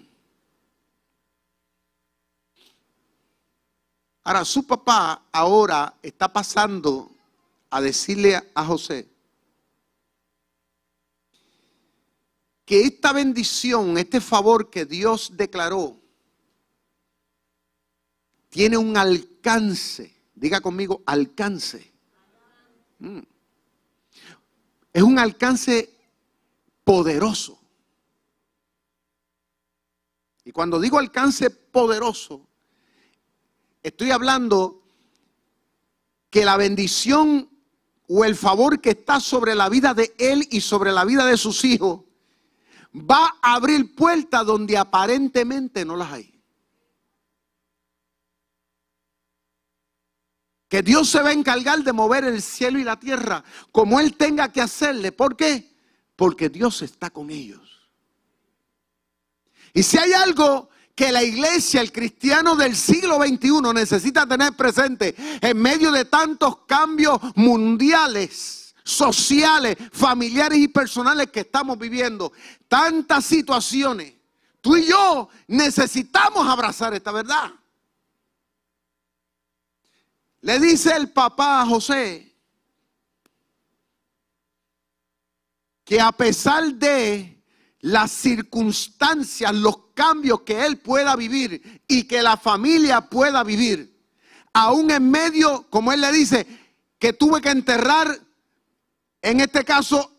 Ahora, 4.24 4.44
su 4.44 4.66
papá 4.66 5.26
ahora 5.32 5.94
está 6.02 6.32
pasando 6.32 7.10
a 7.70 7.80
decirle 7.80 8.36
a 8.54 8.64
José 8.64 9.08
que 12.64 12.82
esta 12.82 13.12
bendición, 13.12 13.98
este 13.98 14.20
favor 14.20 14.70
que 14.70 14.84
Dios 14.84 15.32
declaró, 15.34 15.98
tiene 18.50 18.76
un 18.76 18.96
alcance. 18.96 20.14
Diga 20.34 20.60
conmigo, 20.60 21.02
alcance. 21.06 21.92
Mm. 22.98 23.20
Es 24.92 25.02
un 25.02 25.18
alcance 25.18 25.96
poderoso. 26.84 27.58
Y 30.44 30.52
cuando 30.52 30.80
digo 30.80 30.98
alcance 30.98 31.48
poderoso, 31.50 32.49
estoy 33.82 34.10
hablando 34.10 34.82
que 36.30 36.44
la 36.44 36.56
bendición 36.56 37.50
o 38.08 38.24
el 38.24 38.36
favor 38.36 38.80
que 38.80 38.90
está 38.90 39.20
sobre 39.20 39.54
la 39.54 39.68
vida 39.68 39.94
de 39.94 40.14
él 40.18 40.46
y 40.50 40.60
sobre 40.60 40.92
la 40.92 41.04
vida 41.04 41.26
de 41.26 41.36
sus 41.36 41.64
hijos 41.64 42.00
va 42.94 43.36
a 43.42 43.54
abrir 43.54 43.94
puertas 43.94 44.44
donde 44.46 44.76
aparentemente 44.76 45.84
no 45.84 45.96
las 45.96 46.12
hay. 46.12 46.40
Que 50.68 50.82
Dios 50.82 51.08
se 51.08 51.20
va 51.20 51.30
a 51.30 51.32
encargar 51.32 51.82
de 51.82 51.92
mover 51.92 52.24
el 52.24 52.40
cielo 52.40 52.78
y 52.78 52.84
la 52.84 52.98
tierra 52.98 53.42
como 53.72 53.98
Él 53.98 54.16
tenga 54.16 54.52
que 54.52 54.60
hacerle. 54.60 55.10
¿Por 55.10 55.36
qué? 55.36 55.74
Porque 56.14 56.48
Dios 56.48 56.82
está 56.82 57.10
con 57.10 57.30
ellos. 57.30 57.90
Y 59.72 59.82
si 59.82 59.98
hay 59.98 60.12
algo 60.12 60.69
que 60.94 61.12
la 61.12 61.22
iglesia, 61.22 61.80
el 61.80 61.92
cristiano 61.92 62.56
del 62.56 62.76
siglo 62.76 63.16
XXI 63.16 63.72
necesita 63.74 64.26
tener 64.26 64.54
presente 64.54 65.14
en 65.40 65.56
medio 65.56 65.90
de 65.92 66.04
tantos 66.04 66.58
cambios 66.66 67.18
mundiales, 67.36 68.74
sociales, 68.84 69.76
familiares 69.92 70.58
y 70.58 70.68
personales 70.68 71.30
que 71.30 71.40
estamos 71.40 71.78
viviendo, 71.78 72.32
tantas 72.68 73.24
situaciones, 73.24 74.14
tú 74.60 74.76
y 74.76 74.86
yo 74.86 75.28
necesitamos 75.46 76.46
abrazar 76.46 76.92
esta 76.94 77.12
verdad. 77.12 77.52
Le 80.42 80.58
dice 80.58 80.94
el 80.96 81.10
papá 81.10 81.62
a 81.62 81.66
José 81.66 82.34
que 85.84 86.00
a 86.00 86.12
pesar 86.12 86.72
de 86.74 87.42
las 87.80 88.10
circunstancias, 88.10 89.52
los 89.54 89.89
cambios 90.00 90.40
que 90.40 90.64
él 90.64 90.78
pueda 90.78 91.14
vivir 91.14 91.82
y 91.86 92.04
que 92.04 92.22
la 92.22 92.38
familia 92.38 93.02
pueda 93.02 93.44
vivir, 93.44 93.94
aún 94.54 94.90
en 94.90 95.10
medio, 95.10 95.66
como 95.68 95.92
él 95.92 96.00
le 96.00 96.10
dice, 96.10 96.46
que 96.98 97.12
tuve 97.12 97.42
que 97.42 97.50
enterrar, 97.50 98.18
en 99.20 99.40
este 99.40 99.62
caso, 99.62 100.10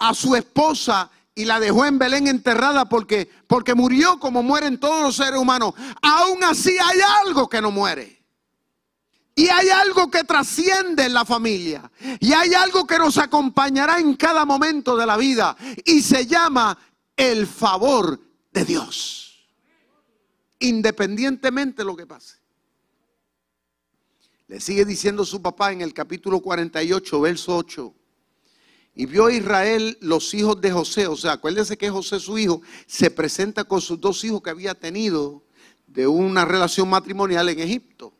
a 0.00 0.12
su 0.12 0.34
esposa 0.34 1.08
y 1.36 1.44
la 1.44 1.60
dejó 1.60 1.86
en 1.86 2.00
Belén 2.00 2.26
enterrada 2.26 2.86
porque, 2.86 3.30
porque 3.46 3.76
murió 3.76 4.18
como 4.18 4.42
mueren 4.42 4.80
todos 4.80 5.02
los 5.02 5.14
seres 5.14 5.38
humanos. 5.38 5.74
Aún 6.02 6.42
así 6.42 6.76
hay 6.76 6.98
algo 7.24 7.48
que 7.48 7.62
no 7.62 7.70
muere. 7.70 8.20
Y 9.36 9.46
hay 9.46 9.68
algo 9.68 10.10
que 10.10 10.24
trasciende 10.24 11.04
en 11.04 11.14
la 11.14 11.24
familia. 11.24 11.88
Y 12.18 12.32
hay 12.32 12.54
algo 12.54 12.88
que 12.88 12.98
nos 12.98 13.18
acompañará 13.18 14.00
en 14.00 14.16
cada 14.16 14.44
momento 14.44 14.96
de 14.96 15.06
la 15.06 15.16
vida. 15.16 15.56
Y 15.84 16.02
se 16.02 16.26
llama 16.26 16.76
el 17.16 17.46
favor 17.46 18.31
de 18.52 18.64
Dios. 18.64 19.46
Independientemente 20.58 21.82
de 21.82 21.84
lo 21.84 21.96
que 21.96 22.06
pase. 22.06 22.36
Le 24.48 24.60
sigue 24.60 24.84
diciendo 24.84 25.24
su 25.24 25.40
papá 25.40 25.72
en 25.72 25.80
el 25.80 25.94
capítulo 25.94 26.40
48, 26.40 27.20
verso 27.20 27.56
8. 27.56 27.94
Y 28.94 29.06
vio 29.06 29.26
a 29.26 29.32
Israel 29.32 29.96
los 30.00 30.34
hijos 30.34 30.60
de 30.60 30.70
José. 30.70 31.06
O 31.06 31.16
sea, 31.16 31.32
acuérdense 31.32 31.78
que 31.78 31.88
José, 31.88 32.20
su 32.20 32.38
hijo, 32.38 32.60
se 32.86 33.10
presenta 33.10 33.64
con 33.64 33.80
sus 33.80 33.98
dos 33.98 34.22
hijos 34.24 34.42
que 34.42 34.50
había 34.50 34.74
tenido 34.74 35.42
de 35.86 36.06
una 36.06 36.44
relación 36.44 36.88
matrimonial 36.90 37.48
en 37.48 37.60
Egipto. 37.60 38.12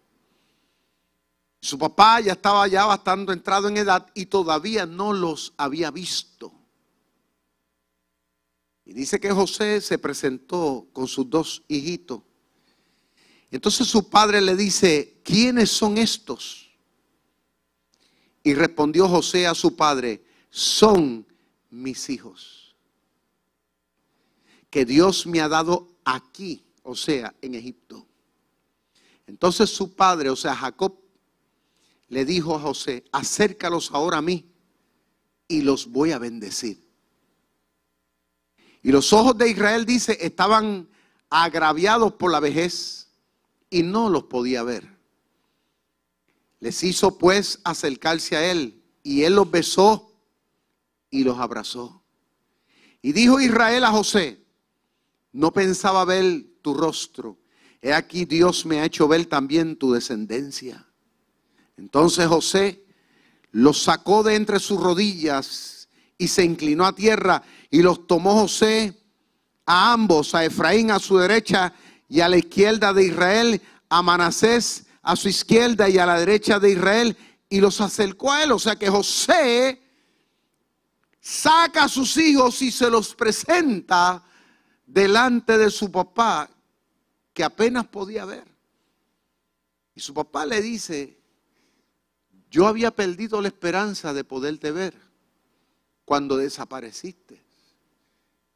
Su 1.61 1.79
papá 1.79 2.21
ya 2.21 2.33
estaba 2.33 2.67
ya 2.67 2.87
bastante 2.87 3.33
entrado 3.33 3.69
en 3.69 3.77
edad 3.77 4.07
y 4.15 4.27
todavía 4.27 4.87
no 4.87 5.13
los 5.13 5.53
había 5.57 5.91
visto. 5.91 6.53
Dice 8.93 9.19
que 9.19 9.31
José 9.31 9.81
se 9.81 9.99
presentó 9.99 10.87
con 10.93 11.09
sus 11.09 11.29
dos 11.29 11.63
hijitos. 11.69 12.21
Entonces 13.51 13.87
su 13.87 14.09
padre 14.09 14.41
le 14.41 14.57
dice, 14.57 15.21
¿quiénes 15.23 15.71
son 15.71 15.99
estos? 15.99 16.71
Y 18.43 18.55
respondió 18.55 19.09
José 19.09 19.47
a 19.47 19.55
su 19.55 19.77
padre, 19.77 20.25
son 20.51 21.27
mis 21.71 22.11
hijos, 22.11 22.75
que 24.69 24.85
Dios 24.85 25.27
me 25.27 25.41
ha 25.41 25.49
dado 25.49 25.89
aquí, 26.05 26.65
o 26.83 26.95
sea, 26.95 27.35
en 27.41 27.55
Egipto. 27.55 28.07
Entonces 29.27 29.71
su 29.71 29.95
padre, 29.95 30.29
o 30.29 30.37
sea, 30.37 30.55
Jacob, 30.55 30.99
le 32.09 32.25
dijo 32.25 32.55
a 32.57 32.61
José, 32.61 33.05
acércalos 33.13 33.91
ahora 33.93 34.19
a 34.19 34.23
mí 34.23 34.45
y 35.49 35.63
los 35.63 35.87
voy 35.87 36.13
a 36.13 36.19
bendecir. 36.19 36.82
Y 38.83 38.91
los 38.91 39.13
ojos 39.13 39.39
de 39.39 39.49
Israel, 39.49 39.87
dice, 39.87 40.19
estaban 40.21 40.89
agraviados 41.31 42.15
por 42.15 42.31
la 42.31 42.41
vejez 42.41 43.09
y 43.71 43.83
no 43.83 44.09
los 44.09 44.25
podía 44.25 44.63
ver. 44.63 44.89
Les 46.61 46.83
hizo 46.83 47.17
pues 47.17 47.61
acercarse 47.65 48.37
a 48.37 48.51
él 48.51 48.83
y 49.03 49.23
él 49.23 49.35
los 49.37 49.51
besó 49.51 50.13
y 51.11 51.25
los 51.25 51.39
abrazó. 51.39 52.03
Y 53.01 53.13
dijo 53.13 53.41
Israel 53.41 53.85
a 53.85 53.91
José, 53.91 54.45
no 55.33 55.53
pensaba 55.53 56.05
ver 56.05 56.45
tu 56.61 56.75
rostro. 56.75 57.39
He 57.81 57.93
aquí 57.93 58.25
Dios 58.25 58.65
me 58.65 58.81
ha 58.81 58.85
hecho 58.85 59.09
ver 59.09 59.27
también 59.27 59.77
tu 59.77 59.93
descendencia. 59.93 60.87
Entonces 61.77 62.27
José 62.27 62.85
los 63.51 63.83
sacó 63.83 64.23
de 64.23 64.37
entre 64.37 64.61
sus 64.61 64.81
rodillas 64.81 65.82
y 66.23 66.29
se 66.29 66.45
inclinó 66.45 66.87
a 66.87 66.95
tierra 66.95 67.43
y 67.69 67.83
los 67.83 68.07
tomó 68.07 68.35
José 68.43 68.97
a 69.67 69.93
ambos, 69.93 70.37
a 70.37 70.45
Efraín 70.45 70.93
a 70.93 71.01
su 71.01 71.19
derecha 71.19 71.75
y 72.09 72.21
a 72.21 72.29
la 72.29 72.37
izquierda 72.37 72.93
de 72.93 73.07
Israel, 73.07 73.61
a 73.89 74.03
Manasés 74.03 74.87
a 75.03 75.17
su 75.17 75.29
izquierda 75.29 75.89
y 75.89 75.99
a 75.99 76.07
la 76.07 76.21
derecha 76.21 76.61
de 76.61 76.71
Israel, 76.71 77.17
y 77.49 77.61
los 77.61 77.81
acercó 77.81 78.31
a 78.31 78.45
él. 78.45 78.53
O 78.53 78.59
sea 78.61 78.77
que 78.77 78.89
José 78.89 79.83
saca 81.21 81.85
a 81.85 81.89
sus 81.89 82.17
hijos 82.19 82.63
y 82.63 82.71
se 82.71 82.89
los 82.89 83.17
presenta 83.17 84.23
delante 84.87 85.59
de 85.59 85.71
su 85.71 85.91
papá, 85.91 86.49
que 87.33 87.43
apenas 87.43 87.85
podía 87.89 88.25
ver. 88.25 88.47
Y 89.97 90.01
su 90.01 90.15
papá 90.15 90.47
le 90.47 90.63
dice, 90.63 91.19
yo 92.49 92.69
había 92.69 92.93
perdido 92.93 93.43
la 93.43 93.49
esperanza 93.49 94.15
de 94.15 94.23
poderte 94.23 94.71
ver 94.71 95.12
cuando 96.13 96.37
desapareciste. 96.37 97.41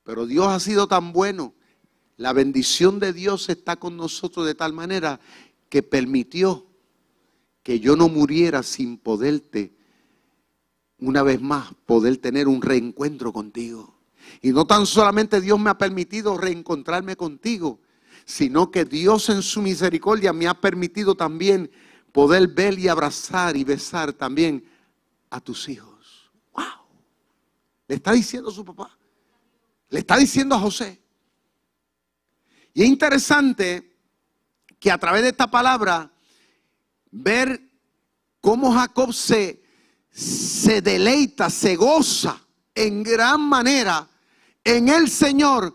Pero 0.04 0.26
Dios 0.26 0.46
ha 0.46 0.60
sido 0.60 0.88
tan 0.88 1.14
bueno. 1.14 1.54
La 2.18 2.34
bendición 2.34 2.98
de 2.98 3.14
Dios 3.14 3.48
está 3.48 3.76
con 3.76 3.96
nosotros 3.96 4.44
de 4.44 4.54
tal 4.54 4.74
manera 4.74 5.20
que 5.70 5.82
permitió 5.82 6.66
que 7.62 7.80
yo 7.80 7.96
no 7.96 8.10
muriera 8.10 8.62
sin 8.62 8.98
poderte, 8.98 9.74
una 10.98 11.22
vez 11.22 11.40
más, 11.40 11.72
poder 11.86 12.18
tener 12.18 12.46
un 12.46 12.60
reencuentro 12.60 13.32
contigo. 13.32 14.00
Y 14.42 14.50
no 14.50 14.66
tan 14.66 14.84
solamente 14.84 15.40
Dios 15.40 15.58
me 15.58 15.70
ha 15.70 15.78
permitido 15.78 16.36
reencontrarme 16.36 17.16
contigo, 17.16 17.80
sino 18.26 18.70
que 18.70 18.84
Dios 18.84 19.30
en 19.30 19.40
su 19.40 19.62
misericordia 19.62 20.34
me 20.34 20.46
ha 20.46 20.60
permitido 20.60 21.14
también 21.14 21.70
poder 22.12 22.48
ver 22.48 22.78
y 22.78 22.88
abrazar 22.88 23.56
y 23.56 23.64
besar 23.64 24.12
también 24.12 24.62
a 25.30 25.40
tus 25.40 25.70
hijos. 25.70 25.95
Le 27.88 27.96
está 27.96 28.12
diciendo 28.12 28.50
su 28.50 28.64
papá. 28.64 28.96
Le 29.88 30.00
está 30.00 30.16
diciendo 30.16 30.54
a 30.54 30.60
José. 30.60 31.00
Y 32.74 32.82
es 32.82 32.88
interesante 32.88 33.96
que 34.78 34.90
a 34.90 34.98
través 34.98 35.22
de 35.22 35.28
esta 35.28 35.50
palabra 35.50 36.10
ver 37.10 37.60
cómo 38.40 38.72
Jacob 38.72 39.12
se, 39.12 39.62
se 40.10 40.82
deleita, 40.82 41.48
se 41.48 41.76
goza 41.76 42.40
en 42.74 43.02
gran 43.02 43.40
manera 43.40 44.08
en 44.62 44.88
el 44.88 45.08
Señor, 45.08 45.74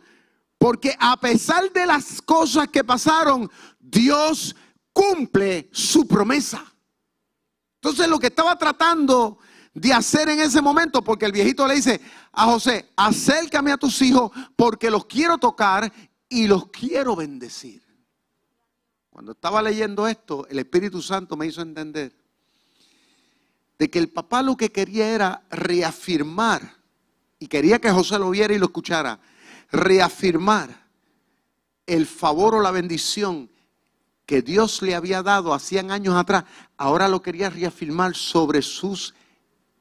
porque 0.58 0.96
a 1.00 1.18
pesar 1.18 1.72
de 1.72 1.86
las 1.86 2.22
cosas 2.22 2.68
que 2.68 2.84
pasaron, 2.84 3.50
Dios 3.80 4.56
cumple 4.94 5.70
su 5.72 6.08
promesa. 6.08 6.64
Entonces 7.76 8.08
lo 8.08 8.20
que 8.20 8.28
estaba 8.28 8.58
tratando 8.58 9.40
de 9.74 9.94
hacer 9.94 10.30
en 10.30 10.40
ese 10.40 10.62
momento, 10.62 11.02
porque 11.02 11.26
el 11.26 11.32
viejito 11.32 11.68
le 11.68 11.76
dice 11.76 12.02
a 12.32 12.46
José, 12.46 12.90
acércame 12.96 13.72
a 13.72 13.78
tus 13.78 14.02
hijos 14.02 14.32
porque 14.56 14.92
los 14.92 15.06
quiero 15.06 15.38
tocar 15.38 15.92
y 16.28 16.48
los 16.48 16.68
quiero 16.68 17.16
bendecir. 17.16 17.82
Cuando 19.10 19.34
estaba 19.34 19.62
leyendo 19.62 20.08
esto, 20.08 20.48
el 20.50 20.60
Espíritu 20.60 21.02
Santo 21.02 21.36
me 21.36 21.48
hizo 21.48 21.62
entender 21.62 22.14
de 23.78 23.90
que 23.90 24.00
el 24.00 24.10
papá 24.10 24.42
lo 24.42 24.56
que 24.56 24.72
quería 24.72 25.10
era 25.10 25.44
reafirmar, 25.50 26.76
y 27.40 27.48
quería 27.48 27.80
que 27.80 27.92
José 27.92 28.20
lo 28.20 28.30
viera 28.30 28.54
y 28.54 28.60
lo 28.60 28.66
escuchara, 28.66 29.20
reafirmar 29.72 30.88
el 31.88 32.06
favor 32.06 32.56
o 32.56 32.62
la 32.62 32.72
bendición 32.72 33.50
que 34.26 34.42
Dios 34.42 34.82
le 34.82 34.96
había 34.96 35.24
dado 35.24 35.54
hacían 35.54 35.92
años 35.92 36.16
atrás, 36.16 36.46
ahora 36.78 37.08
lo 37.08 37.22
quería 37.22 37.50
reafirmar 37.50 38.16
sobre 38.16 38.62
sus 38.62 39.14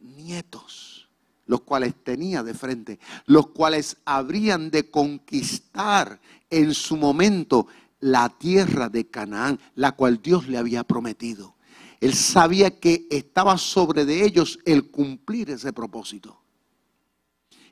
nietos, 0.01 1.09
los 1.47 1.63
cuales 1.63 1.95
tenía 2.03 2.43
de 2.43 2.55
frente, 2.55 2.99
los 3.27 3.49
cuales 3.49 3.97
habrían 4.05 4.71
de 4.71 4.91
conquistar 4.91 6.21
en 6.49 6.75
su 6.75 6.97
momento 6.97 7.67
la 8.01 8.29
tierra 8.29 8.89
de 8.89 9.09
Canaán, 9.09 9.61
la 9.75 9.93
cual 9.93 10.21
Dios 10.23 10.49
le 10.49 10.59
había 10.59 10.85
prometido. 10.85 11.57
Él 12.01 12.15
sabía 12.15 12.81
que 12.81 13.07
estaba 13.11 13.59
sobre 13.59 14.05
de 14.07 14.25
ellos 14.25 14.59
el 14.65 14.91
cumplir 14.91 15.51
ese 15.51 15.73
propósito. 15.73 16.41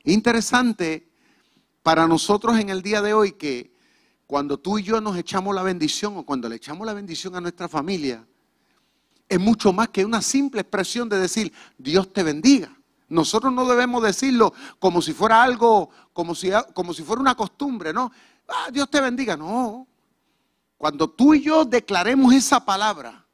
Interesante 0.03 1.09
para 1.81 2.07
nosotros 2.07 2.59
en 2.59 2.69
el 2.69 2.81
día 2.81 3.01
de 3.01 3.13
hoy 3.13 3.31
que 3.31 3.73
cuando 4.27 4.59
tú 4.59 4.77
y 4.77 4.83
yo 4.83 5.01
nos 5.01 5.17
echamos 5.17 5.55
la 5.55 5.63
bendición 5.63 6.17
o 6.17 6.25
cuando 6.25 6.47
le 6.47 6.57
echamos 6.57 6.85
la 6.85 6.93
bendición 6.93 7.35
a 7.35 7.41
nuestra 7.41 7.67
familia, 7.67 8.27
es 9.29 9.39
mucho 9.39 9.71
más 9.71 9.89
que 9.89 10.03
una 10.03 10.21
simple 10.21 10.61
expresión 10.61 11.07
de 11.07 11.19
decir 11.19 11.53
Dios 11.77 12.11
te 12.11 12.23
bendiga. 12.23 12.75
Nosotros 13.07 13.53
no 13.53 13.65
debemos 13.65 14.03
decirlo 14.03 14.53
como 14.79 15.01
si 15.01 15.13
fuera 15.13 15.41
algo, 15.41 15.89
como 16.13 16.35
si, 16.35 16.51
como 16.73 16.93
si 16.93 17.03
fuera 17.03 17.21
una 17.21 17.35
costumbre, 17.35 17.93
¿no? 17.93 18.11
Ah, 18.47 18.69
Dios 18.71 18.89
te 18.89 18.99
bendiga. 18.99 19.37
No. 19.37 19.87
Cuando 20.77 21.09
tú 21.09 21.33
y 21.33 21.41
yo 21.41 21.65
declaremos 21.65 22.33
esa 22.33 22.63
palabra, 22.63 23.25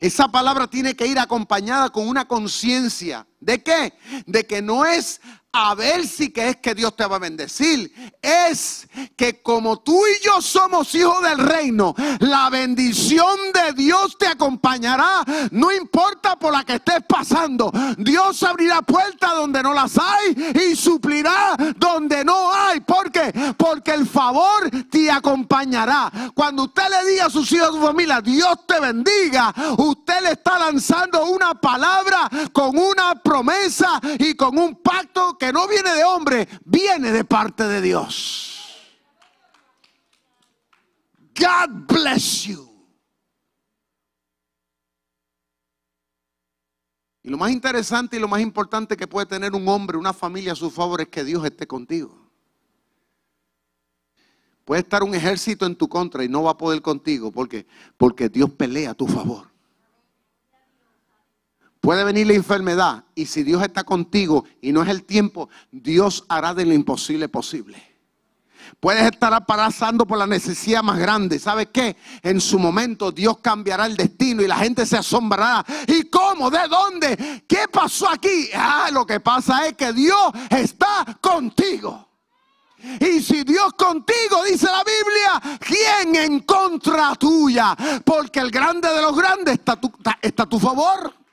esa 0.00 0.28
palabra 0.28 0.66
tiene 0.66 0.94
que 0.94 1.06
ir 1.06 1.18
acompañada 1.18 1.90
con 1.90 2.08
una 2.08 2.26
conciencia. 2.26 3.26
¿De 3.40 3.62
qué? 3.62 3.94
De 4.26 4.46
que 4.46 4.62
no 4.62 4.84
es 4.84 5.20
a 5.56 5.72
ver 5.76 6.04
si 6.06 6.30
que 6.30 6.48
es 6.48 6.56
que 6.56 6.74
Dios 6.74 6.96
te 6.96 7.06
va 7.06 7.16
a 7.16 7.20
bendecir. 7.20 7.92
Es 8.20 8.88
que 9.16 9.40
como 9.40 9.78
tú 9.78 9.96
y 10.04 10.24
yo 10.24 10.42
somos 10.42 10.92
hijos 10.96 11.22
del 11.22 11.38
reino, 11.38 11.94
la 12.18 12.50
bendición 12.50 13.36
de 13.52 13.72
Dios 13.72 14.18
te 14.18 14.26
acompañará. 14.26 15.22
No 15.52 15.72
importa 15.72 16.36
por 16.36 16.52
la 16.52 16.64
que 16.64 16.74
estés 16.74 17.04
pasando. 17.08 17.70
Dios 17.96 18.42
abrirá 18.42 18.82
puertas 18.82 19.30
donde 19.30 19.62
no 19.62 19.72
las 19.72 19.96
hay 19.96 20.54
y 20.70 20.74
suplirá 20.74 21.54
donde 21.76 22.24
no 22.24 22.52
hay. 22.52 22.80
¿Por 22.80 23.12
qué? 23.12 23.32
Porque 23.56 23.92
el 23.92 24.08
favor 24.08 24.68
te 24.90 25.08
acompañará. 25.08 26.10
Cuando 26.34 26.64
usted 26.64 26.82
le 26.90 27.12
diga 27.12 27.26
a 27.26 27.30
sus 27.30 27.50
hijos, 27.52 27.68
a 27.68 27.72
su 27.72 27.80
familia, 27.80 28.20
Dios 28.20 28.66
te 28.66 28.80
bendiga, 28.80 29.54
usted 29.78 30.20
le 30.20 30.32
está 30.32 30.58
lanzando 30.58 31.26
una 31.26 31.54
palabra 31.54 32.28
con 32.52 32.76
una 32.76 33.14
promesa 33.22 34.00
y 34.18 34.34
con 34.34 34.58
un 34.58 34.82
pacto 34.82 35.38
que 35.38 35.43
no 35.52 35.66
viene 35.68 35.90
de 35.92 36.04
hombre, 36.04 36.48
viene 36.64 37.12
de 37.12 37.24
parte 37.24 37.64
de 37.64 37.80
Dios. 37.80 38.54
God 41.38 41.86
bless 41.88 42.44
you. 42.44 42.74
Y 47.22 47.30
lo 47.30 47.38
más 47.38 47.50
interesante 47.50 48.16
y 48.16 48.20
lo 48.20 48.28
más 48.28 48.42
importante 48.42 48.96
que 48.96 49.06
puede 49.06 49.26
tener 49.26 49.54
un 49.54 49.66
hombre, 49.66 49.96
una 49.96 50.12
familia 50.12 50.52
a 50.52 50.56
su 50.56 50.70
favor 50.70 51.00
es 51.00 51.08
que 51.08 51.24
Dios 51.24 51.42
esté 51.44 51.66
contigo. 51.66 52.30
Puede 54.66 54.82
estar 54.82 55.02
un 55.02 55.14
ejército 55.14 55.64
en 55.64 55.74
tu 55.74 55.88
contra 55.88 56.22
y 56.22 56.28
no 56.28 56.42
va 56.42 56.52
a 56.52 56.58
poder 56.58 56.82
contigo 56.82 57.32
porque 57.32 57.66
porque 57.96 58.28
Dios 58.28 58.50
pelea 58.50 58.90
a 58.90 58.94
tu 58.94 59.06
favor. 59.06 59.53
Puede 61.84 62.02
venir 62.02 62.26
la 62.26 62.32
enfermedad 62.32 63.04
y 63.14 63.26
si 63.26 63.42
Dios 63.42 63.62
está 63.62 63.84
contigo 63.84 64.46
y 64.62 64.72
no 64.72 64.82
es 64.82 64.88
el 64.88 65.04
tiempo, 65.04 65.50
Dios 65.70 66.24
hará 66.30 66.54
de 66.54 66.64
lo 66.64 66.72
imposible 66.72 67.28
posible. 67.28 67.76
Puedes 68.80 69.02
estar 69.02 69.44
pasando 69.44 70.06
por 70.06 70.16
la 70.16 70.26
necesidad 70.26 70.82
más 70.82 70.98
grande. 70.98 71.38
¿Sabes 71.38 71.68
qué? 71.70 71.94
En 72.22 72.40
su 72.40 72.58
momento 72.58 73.12
Dios 73.12 73.36
cambiará 73.42 73.84
el 73.84 73.98
destino 73.98 74.40
y 74.40 74.46
la 74.46 74.56
gente 74.56 74.86
se 74.86 74.96
asombrará. 74.96 75.62
¿Y 75.86 76.04
cómo? 76.04 76.48
¿De 76.50 76.66
dónde? 76.68 77.44
¿Qué 77.46 77.66
pasó 77.70 78.08
aquí? 78.08 78.48
Ah, 78.54 78.88
lo 78.90 79.04
que 79.04 79.20
pasa 79.20 79.66
es 79.66 79.74
que 79.74 79.92
Dios 79.92 80.32
está 80.48 81.18
contigo. 81.20 82.08
Y 82.98 83.20
si 83.20 83.44
Dios 83.44 83.74
contigo, 83.74 84.42
dice 84.50 84.68
la 84.68 84.84
Biblia, 84.84 85.58
¿quién 85.60 86.16
en 86.16 86.40
contra 86.40 87.14
tuya? 87.16 87.76
Porque 88.06 88.40
el 88.40 88.50
grande 88.50 88.88
de 88.88 89.02
los 89.02 89.14
grandes 89.14 89.56
está, 89.56 89.78
está 90.22 90.44
a 90.44 90.48
tu 90.48 90.58
favor. 90.58 91.23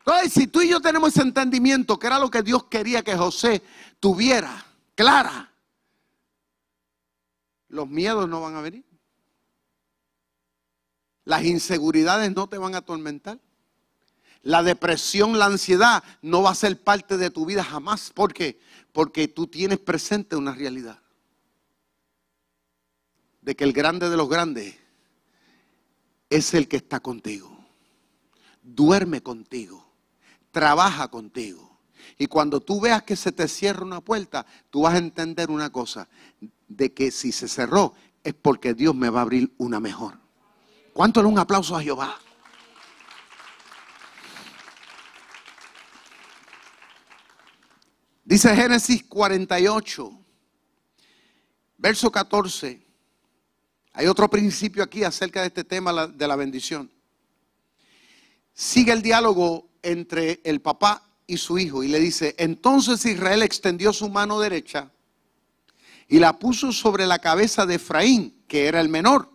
Entonces, 0.00 0.32
si 0.32 0.46
tú 0.46 0.62
y 0.62 0.70
yo 0.70 0.80
tenemos 0.80 1.10
ese 1.10 1.22
entendimiento, 1.22 1.98
que 1.98 2.06
era 2.06 2.18
lo 2.18 2.30
que 2.30 2.42
Dios 2.42 2.64
quería 2.64 3.02
que 3.02 3.16
José 3.16 3.62
tuviera, 4.00 4.64
clara, 4.94 5.52
los 7.68 7.88
miedos 7.88 8.28
no 8.28 8.40
van 8.40 8.56
a 8.56 8.60
venir. 8.60 8.84
Las 11.24 11.44
inseguridades 11.44 12.34
no 12.34 12.48
te 12.48 12.58
van 12.58 12.74
a 12.74 12.78
atormentar. 12.78 13.38
La 14.42 14.62
depresión, 14.62 15.38
la 15.38 15.46
ansiedad 15.46 16.02
no 16.22 16.42
va 16.42 16.50
a 16.50 16.54
ser 16.54 16.82
parte 16.82 17.18
de 17.18 17.30
tu 17.30 17.44
vida 17.44 17.62
jamás. 17.62 18.10
¿Por 18.10 18.32
qué? 18.32 18.58
Porque 18.92 19.28
tú 19.28 19.46
tienes 19.46 19.78
presente 19.78 20.34
una 20.34 20.54
realidad. 20.54 20.98
De 23.42 23.54
que 23.54 23.64
el 23.64 23.72
grande 23.72 24.08
de 24.08 24.16
los 24.16 24.28
grandes 24.28 24.76
es 26.30 26.54
el 26.54 26.68
que 26.68 26.78
está 26.78 27.00
contigo. 27.00 27.54
Duerme 28.62 29.22
contigo. 29.22 29.89
Trabaja 30.50 31.08
contigo. 31.08 31.70
Y 32.18 32.26
cuando 32.26 32.60
tú 32.60 32.80
veas 32.80 33.02
que 33.02 33.16
se 33.16 33.32
te 33.32 33.48
cierra 33.48 33.84
una 33.84 34.00
puerta, 34.00 34.44
tú 34.70 34.82
vas 34.82 34.94
a 34.94 34.98
entender 34.98 35.50
una 35.50 35.70
cosa. 35.70 36.08
De 36.68 36.92
que 36.92 37.10
si 37.10 37.32
se 37.32 37.48
cerró 37.48 37.94
es 38.22 38.34
porque 38.34 38.74
Dios 38.74 38.94
me 38.94 39.10
va 39.10 39.20
a 39.20 39.22
abrir 39.22 39.52
una 39.58 39.80
mejor. 39.80 40.18
¿Cuánto 40.92 41.22
le 41.22 41.28
un 41.28 41.38
aplauso 41.38 41.76
a 41.76 41.82
Jehová? 41.82 42.18
Dice 48.24 48.54
Génesis 48.54 49.02
48, 49.04 50.12
verso 51.78 52.12
14. 52.12 52.86
Hay 53.92 54.06
otro 54.06 54.28
principio 54.30 54.82
aquí 54.84 55.02
acerca 55.02 55.40
de 55.40 55.48
este 55.48 55.64
tema 55.64 56.06
de 56.06 56.28
la 56.28 56.36
bendición. 56.36 56.92
Sigue 58.52 58.92
el 58.92 59.02
diálogo 59.02 59.69
entre 59.82 60.40
el 60.44 60.60
papá 60.60 61.02
y 61.26 61.36
su 61.36 61.58
hijo 61.58 61.82
y 61.82 61.88
le 61.88 62.00
dice, 62.00 62.34
entonces 62.38 63.04
Israel 63.06 63.42
extendió 63.42 63.92
su 63.92 64.08
mano 64.08 64.40
derecha 64.40 64.90
y 66.08 66.18
la 66.18 66.38
puso 66.38 66.72
sobre 66.72 67.06
la 67.06 67.20
cabeza 67.20 67.66
de 67.66 67.76
Efraín, 67.76 68.42
que 68.48 68.66
era 68.66 68.80
el 68.80 68.88
menor, 68.88 69.30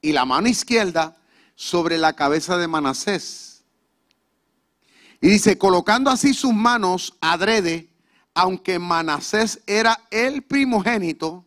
y 0.00 0.12
la 0.12 0.24
mano 0.24 0.48
izquierda 0.48 1.16
sobre 1.56 1.98
la 1.98 2.12
cabeza 2.12 2.56
de 2.56 2.68
Manasés. 2.68 3.64
Y 5.20 5.28
dice, 5.28 5.58
colocando 5.58 6.08
así 6.08 6.34
sus 6.34 6.54
manos 6.54 7.14
adrede, 7.20 7.88
aunque 8.32 8.78
Manasés 8.78 9.60
era 9.66 10.00
el 10.12 10.42
primogénito, 10.42 11.44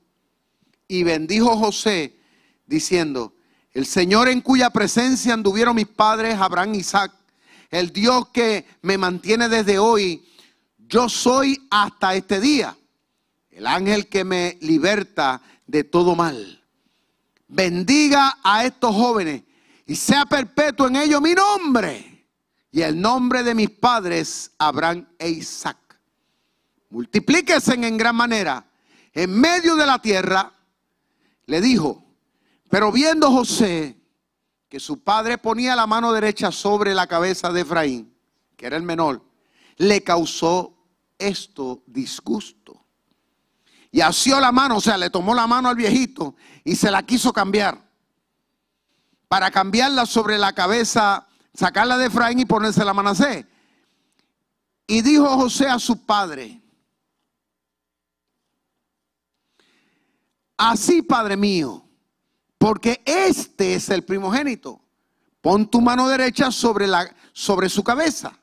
y 0.90 1.04
bendijo 1.04 1.56
José, 1.56 2.20
diciendo, 2.66 3.34
el 3.72 3.86
Señor 3.86 4.28
en 4.28 4.42
cuya 4.42 4.70
presencia 4.70 5.34
anduvieron 5.34 5.78
mis 5.78 5.88
padres, 5.88 6.36
Abraham 6.36 6.76
y 6.76 6.80
Isaac, 6.80 7.14
el 7.72 7.92
Dios 7.92 8.30
que 8.30 8.66
me 8.84 8.98
mantiene 8.98 9.50
desde 9.50 9.80
hoy, 9.80 10.24
yo 10.78 11.10
soy 11.10 11.68
hasta 11.72 12.14
este 12.14 12.40
día, 12.40 12.78
el 13.50 13.66
ángel 13.66 14.08
que 14.08 14.24
me 14.24 14.58
liberta 14.62 15.42
de 15.66 15.84
todo 15.84 16.16
mal. 16.16 16.62
Bendiga 17.48 18.38
a 18.44 18.66
estos 18.66 18.94
jóvenes 18.94 19.42
y 19.88 19.96
sea 19.96 20.26
perpetuo 20.26 20.88
en 20.88 20.98
ellos 20.98 21.22
mi 21.22 21.34
nombre 21.34 22.28
y 22.72 22.82
el 22.82 23.02
nombre 23.02 23.42
de 23.44 23.56
mis 23.56 23.70
padres, 23.70 24.52
Abraham 24.60 25.08
e 25.18 25.30
Isaac 25.30 25.82
multiplíquese 26.92 27.74
en 27.74 27.98
gran 27.98 28.16
manera. 28.16 28.66
En 29.14 29.32
medio 29.32 29.76
de 29.76 29.86
la 29.86 30.00
tierra, 30.00 30.54
le 31.48 31.60
dijo, 31.60 32.06
pero 32.70 32.92
viendo 32.92 33.32
José 33.32 33.98
que 34.72 34.80
su 34.80 35.04
padre 35.04 35.38
ponía 35.38 35.76
la 35.76 35.86
mano 35.86 36.14
derecha 36.14 36.50
sobre 36.50 36.96
la 36.96 37.06
cabeza 37.06 37.52
de 37.52 37.60
Efraín, 37.60 38.16
que 38.56 38.68
era 38.68 38.78
el 38.78 38.84
menor, 38.84 39.22
le 39.76 40.02
causó 40.02 40.78
esto 41.20 41.84
disgusto. 41.88 42.82
Y 43.92 44.00
asió 44.00 44.40
la 44.40 44.54
mano, 44.54 44.78
o 44.78 44.82
sea, 44.82 44.98
le 44.98 45.10
tomó 45.10 45.36
la 45.36 45.46
mano 45.46 45.68
al 45.68 45.76
viejito 45.76 46.38
y 46.64 46.78
se 46.78 46.90
la 46.90 47.04
quiso 47.04 47.34
cambiar. 47.34 47.86
Para 49.28 49.52
cambiarla 49.52 50.06
sobre 50.06 50.38
la 50.38 50.54
cabeza, 50.54 51.28
sacarla 51.54 51.98
de 51.98 52.06
Efraín 52.06 52.40
y 52.40 52.46
ponerse 52.46 52.86
la 52.86 52.94
Manasé. 52.94 53.46
Y 54.88 55.02
dijo 55.02 55.28
José 55.36 55.68
a 55.68 55.80
su 55.80 56.06
padre, 56.06 56.62
Así, 60.56 61.02
Padre 61.02 61.36
mío, 61.36 61.84
porque 62.62 63.02
este 63.06 63.74
es 63.74 63.90
el 63.90 64.04
primogénito. 64.04 64.80
Pon 65.42 65.68
tu 65.68 65.82
mano 65.82 66.08
derecha 66.08 66.52
sobre, 66.52 66.86
la, 66.86 67.12
sobre 67.34 67.70
su 67.70 67.84
cabeza. 67.84 68.40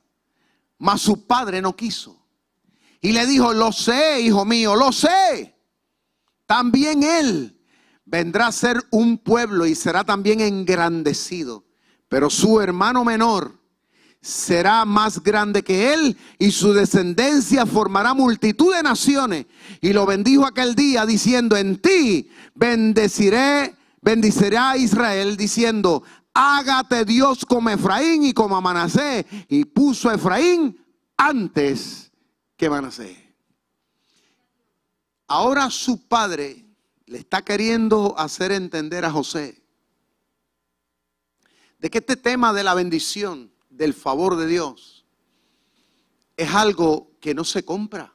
Mas 0.76 1.02
su 1.02 1.24
padre 1.24 1.62
no 1.62 1.76
quiso. 1.76 2.20
Y 3.00 3.12
le 3.12 3.24
dijo, 3.26 3.54
lo 3.54 3.70
sé, 3.70 4.20
hijo 4.20 4.44
mío, 4.44 4.74
lo 4.74 4.90
sé. 4.90 5.54
También 6.46 7.04
él 7.04 7.60
vendrá 8.04 8.48
a 8.48 8.52
ser 8.52 8.84
un 8.90 9.18
pueblo 9.18 9.66
y 9.66 9.76
será 9.76 10.02
también 10.02 10.40
engrandecido. 10.40 11.64
Pero 12.08 12.28
su 12.28 12.60
hermano 12.60 13.04
menor 13.04 13.56
será 14.20 14.84
más 14.84 15.22
grande 15.22 15.62
que 15.62 15.94
él 15.94 16.16
y 16.40 16.50
su 16.50 16.72
descendencia 16.72 17.66
formará 17.66 18.14
multitud 18.14 18.74
de 18.74 18.82
naciones. 18.82 19.46
Y 19.80 19.92
lo 19.92 20.06
bendijo 20.06 20.44
aquel 20.44 20.74
día 20.74 21.06
diciendo, 21.06 21.56
en 21.56 21.80
ti 21.80 22.28
bendeciré, 22.56 23.77
bendiciré 24.00 24.56
a 24.56 24.76
Israel 24.76 25.36
diciendo, 25.36 26.02
hágate 26.34 27.04
Dios 27.04 27.44
como 27.44 27.70
Efraín 27.70 28.24
y 28.24 28.32
como 28.32 28.60
Manasé. 28.60 29.26
Y 29.48 29.64
puso 29.64 30.08
a 30.08 30.14
Efraín 30.14 30.84
antes 31.16 32.12
que 32.56 32.70
Manasé. 32.70 33.34
Ahora 35.26 35.70
su 35.70 36.06
padre 36.08 36.64
le 37.06 37.18
está 37.18 37.42
queriendo 37.42 38.14
hacer 38.18 38.52
entender 38.52 39.04
a 39.04 39.10
José 39.10 39.62
de 41.78 41.90
que 41.90 41.98
este 41.98 42.16
tema 42.16 42.52
de 42.52 42.64
la 42.64 42.74
bendición 42.74 43.52
del 43.70 43.94
favor 43.94 44.36
de 44.36 44.46
Dios 44.46 45.06
es 46.36 46.54
algo 46.54 47.12
que 47.20 47.34
no 47.34 47.44
se 47.44 47.64
compra. 47.64 48.14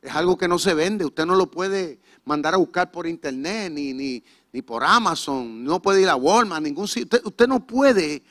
Es 0.00 0.14
algo 0.14 0.36
que 0.36 0.48
no 0.48 0.58
se 0.58 0.74
vende. 0.74 1.04
Usted 1.04 1.26
no 1.26 1.36
lo 1.36 1.50
puede 1.50 2.00
mandar 2.24 2.54
a 2.54 2.58
buscar 2.58 2.90
por 2.90 3.06
internet 3.06 3.72
ni, 3.72 3.92
ni, 3.92 4.62
por 4.62 4.84
Amazon. 4.84 5.64
No 5.64 5.80
puede 5.80 6.02
ir 6.02 6.08
a 6.08 6.16
Walmart, 6.16 6.62
ningún 6.62 6.88
sitio. 6.88 7.20
usted 7.24 7.48
no 7.48 7.66
puede 7.66 8.22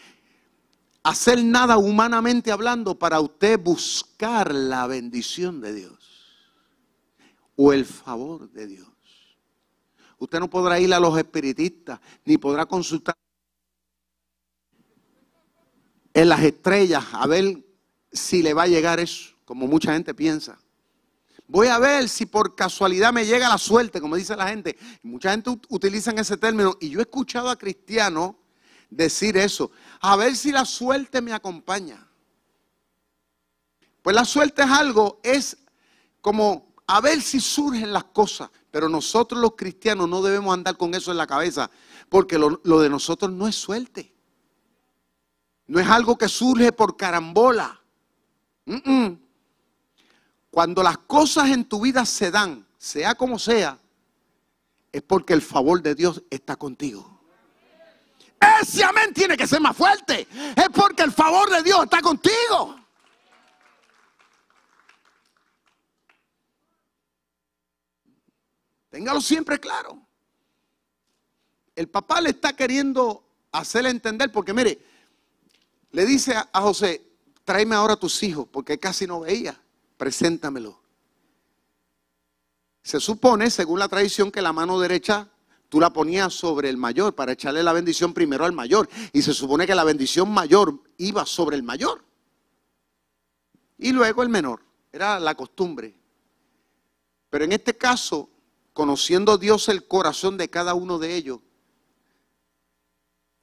hacer 1.04 1.44
nada 1.44 1.78
humanamente 1.78 2.52
hablando 2.52 2.98
para 2.98 3.20
usted 3.20 3.60
buscar 3.60 4.54
la 4.54 4.88
bendición 4.88 5.62
de 5.62 5.74
Dios 5.74 6.02
o 7.56 7.74
el 7.74 7.86
favor 7.86 8.50
de 8.52 8.68
Dios. 8.68 8.88
Usted 10.18 10.40
no 10.40 10.50
podrá 10.50 10.80
ir 10.80 10.94
a 10.94 11.00
los 11.00 11.18
espiritistas 11.18 12.00
ni 12.26 12.38
podrá 12.38 12.66
consultar 12.66 13.16
en 16.14 16.30
las 16.30 16.42
estrellas 16.44 17.06
a 17.14 17.26
ver 17.26 17.64
si 18.12 18.44
le 18.44 18.54
va 18.54 18.64
a 18.64 18.68
llegar 18.68 19.00
eso, 19.00 19.34
como 19.46 19.68
mucha 19.68 19.94
gente 19.94 20.14
piensa. 20.14 20.60
Voy 21.52 21.68
a 21.68 21.80
ver 21.80 22.08
si 22.08 22.26
por 22.26 22.56
casualidad 22.56 23.12
me 23.12 23.26
llega 23.26 23.50
la 23.50 23.58
suerte, 23.58 24.00
como 24.00 24.16
dice 24.16 24.38
la 24.38 24.48
gente. 24.48 24.78
Mucha 25.04 25.32
gente 25.32 25.50
utiliza 25.68 26.12
ese 26.12 26.38
término 26.38 26.78
y 26.80 26.90
yo 26.90 27.00
he 27.00 27.02
escuchado 27.02 27.50
a 27.50 27.58
cristianos 27.58 28.36
decir 28.90 29.36
eso. 29.36 29.70
A 30.00 30.16
ver 30.16 30.38
si 30.38 30.54
la 30.54 30.64
suerte 30.64 31.22
me 31.22 31.34
acompaña. 31.34 32.08
Pues 34.02 34.16
la 34.16 34.24
suerte 34.24 34.62
es 34.62 34.70
algo, 34.70 35.20
es 35.24 35.58
como 36.22 36.74
a 36.88 37.02
ver 37.02 37.22
si 37.22 37.42
surgen 37.42 37.92
las 37.92 38.06
cosas. 38.06 38.50
Pero 38.72 38.88
nosotros 38.88 39.42
los 39.42 39.58
cristianos 39.58 40.08
no 40.08 40.22
debemos 40.22 40.54
andar 40.54 40.78
con 40.78 40.96
eso 40.96 41.12
en 41.12 41.18
la 41.18 41.28
cabeza, 41.28 41.70
porque 42.08 42.38
lo, 42.38 42.80
de 42.80 42.90
nosotros 42.90 43.30
no 43.30 43.50
es 43.50 43.56
suerte. 43.56 44.16
No 45.68 45.82
es 45.82 45.88
algo 45.90 46.18
que 46.18 46.30
surge 46.30 46.72
por 46.72 46.96
carambola. 46.96 47.82
Cuando 50.52 50.84
las 50.84 50.98
cosas 51.00 51.50
en 51.50 51.66
tu 51.66 51.82
vida 51.82 52.06
se 52.06 52.30
dan, 52.30 52.68
sea 52.78 53.16
como 53.16 53.40
sea, 53.40 53.80
es 54.92 55.02
porque 55.02 55.34
el 55.34 55.42
favor 55.42 55.82
de 55.82 55.96
Dios 55.96 56.22
está 56.30 56.58
contigo. 56.58 57.22
Ese 58.62 58.84
amén 58.84 59.14
tiene 59.14 59.38
que 59.38 59.48
ser 59.48 59.62
más 59.62 59.76
fuerte. 59.76 60.28
Es 60.56 60.70
porque 60.74 61.04
el 61.04 61.12
favor 61.12 61.50
de 61.50 61.64
Dios 61.64 61.84
está 61.84 62.02
contigo. 62.02 62.76
Téngalo 68.90 69.22
siempre 69.22 69.58
claro. 69.58 70.06
El 71.76 71.88
papá 71.88 72.20
le 72.20 72.32
está 72.32 72.54
queriendo 72.54 73.24
hacerle 73.54 73.90
entender, 73.90 74.32
porque 74.32 74.54
mire, 74.54 74.86
le 75.92 76.06
dice 76.06 76.36
a 76.36 76.62
José, 76.62 77.02
tráeme 77.46 77.76
ahora 77.76 77.94
a 77.94 78.00
tus 78.00 78.22
hijos, 78.24 78.48
porque 78.52 78.78
casi 78.78 79.08
no 79.08 79.22
veía, 79.22 79.60
preséntamelo. 80.02 80.82
Se 82.82 83.00
supone, 83.00 83.52
según 83.52 83.78
la 83.78 83.88
tradición, 83.88 84.32
que 84.32 84.42
la 84.42 84.52
mano 84.52 84.80
derecha 84.80 85.30
tú 85.70 85.80
la 85.80 85.94
ponías 85.94 86.34
sobre 86.34 86.70
el 86.70 86.78
mayor 86.78 87.14
para 87.14 87.34
echarle 87.34 87.62
la 87.62 87.72
bendición 87.72 88.12
primero 88.12 88.44
al 88.44 88.52
mayor. 88.52 88.90
Y 89.14 89.22
se 89.22 89.32
supone 89.32 89.68
que 89.68 89.76
la 89.76 89.84
bendición 89.84 90.32
mayor 90.32 90.74
iba 90.98 91.24
sobre 91.28 91.56
el 91.56 91.62
mayor. 91.62 92.04
Y 93.78 93.92
luego 93.92 94.24
el 94.24 94.30
menor. 94.30 94.64
Era 94.92 95.20
la 95.20 95.36
costumbre. 95.36 95.96
Pero 97.30 97.46
en 97.46 97.52
este 97.52 97.78
caso, 97.78 98.28
conociendo 98.74 99.38
Dios 99.38 99.70
el 99.70 99.88
corazón 99.88 100.36
de 100.36 100.50
cada 100.50 100.74
uno 100.74 100.98
de 100.98 101.16
ellos, 101.16 101.42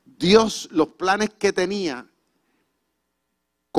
Dios, 0.04 0.68
los 0.72 0.88
planes 0.88 1.30
que 1.38 1.52
tenía 1.52 2.10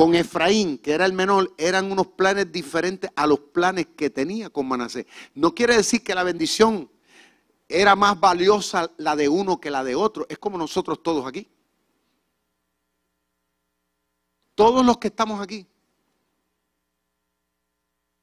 con 0.00 0.14
Efraín, 0.14 0.78
que 0.78 0.92
era 0.92 1.04
el 1.04 1.12
menor, 1.12 1.52
eran 1.58 1.92
unos 1.92 2.06
planes 2.06 2.50
diferentes 2.50 3.10
a 3.14 3.26
los 3.26 3.38
planes 3.38 3.88
que 3.94 4.08
tenía 4.08 4.48
con 4.48 4.66
Manasés. 4.66 5.04
No 5.34 5.54
quiere 5.54 5.76
decir 5.76 6.02
que 6.02 6.14
la 6.14 6.22
bendición 6.22 6.90
era 7.68 7.94
más 7.94 8.18
valiosa 8.18 8.90
la 8.96 9.14
de 9.14 9.28
uno 9.28 9.60
que 9.60 9.70
la 9.70 9.84
de 9.84 9.94
otro. 9.94 10.24
Es 10.30 10.38
como 10.38 10.56
nosotros 10.56 11.02
todos 11.02 11.26
aquí. 11.26 11.46
Todos 14.54 14.86
los 14.86 14.96
que 14.96 15.08
estamos 15.08 15.38
aquí. 15.38 15.66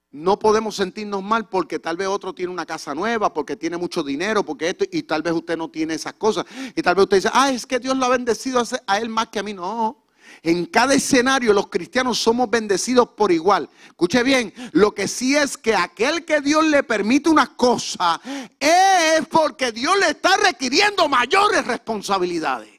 No 0.10 0.40
podemos 0.40 0.76
sentirnos 0.78 1.22
mal 1.22 1.48
porque 1.48 1.78
tal 1.78 1.96
vez 1.96 2.08
otro 2.08 2.34
tiene 2.34 2.52
una 2.52 2.66
casa 2.66 2.96
nueva, 2.96 3.32
porque 3.32 3.56
tiene 3.56 3.78
mucho 3.78 4.02
dinero, 4.02 4.44
porque 4.44 4.70
esto, 4.70 4.84
y 4.92 5.04
tal 5.04 5.22
vez 5.22 5.34
usted 5.34 5.56
no 5.56 5.70
tiene 5.70 5.94
esas 5.94 6.14
cosas. 6.14 6.44
Y 6.76 6.82
tal 6.82 6.96
vez 6.96 7.04
usted 7.04 7.18
dice, 7.18 7.30
ah, 7.34 7.52
es 7.52 7.68
que 7.68 7.78
Dios 7.78 7.96
lo 7.96 8.06
ha 8.06 8.10
bendecido 8.10 8.64
a 8.88 8.98
él 8.98 9.10
más 9.10 9.28
que 9.28 9.38
a 9.38 9.44
mí. 9.44 9.54
No, 9.54 10.07
en 10.44 10.66
cada 10.66 10.94
escenario 10.94 11.54
los 11.54 11.68
cristianos 11.68 12.18
somos 12.18 12.50
bendecidos 12.50 13.10
por 13.10 13.32
igual. 13.32 13.70
Escuche 13.88 14.24
bien, 14.24 14.54
lo 14.72 14.94
que 14.94 15.08
sí 15.08 15.36
es 15.36 15.58
que 15.58 15.76
aquel 15.76 16.26
que 16.26 16.42
Dios 16.42 16.66
le 16.66 16.84
permite 16.84 17.30
una 17.30 17.56
cosa 17.56 18.22
es 18.60 19.26
porque 19.30 19.72
Dios 19.72 19.98
le 20.00 20.12
está 20.12 20.38
requiriendo 20.38 21.08
mayores 21.08 21.66
responsabilidades. 21.66 22.70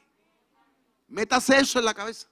Métase 1.07 1.59
eso 1.59 1.79
en 1.79 1.85
la 1.85 1.93
cabeza. 1.93 2.27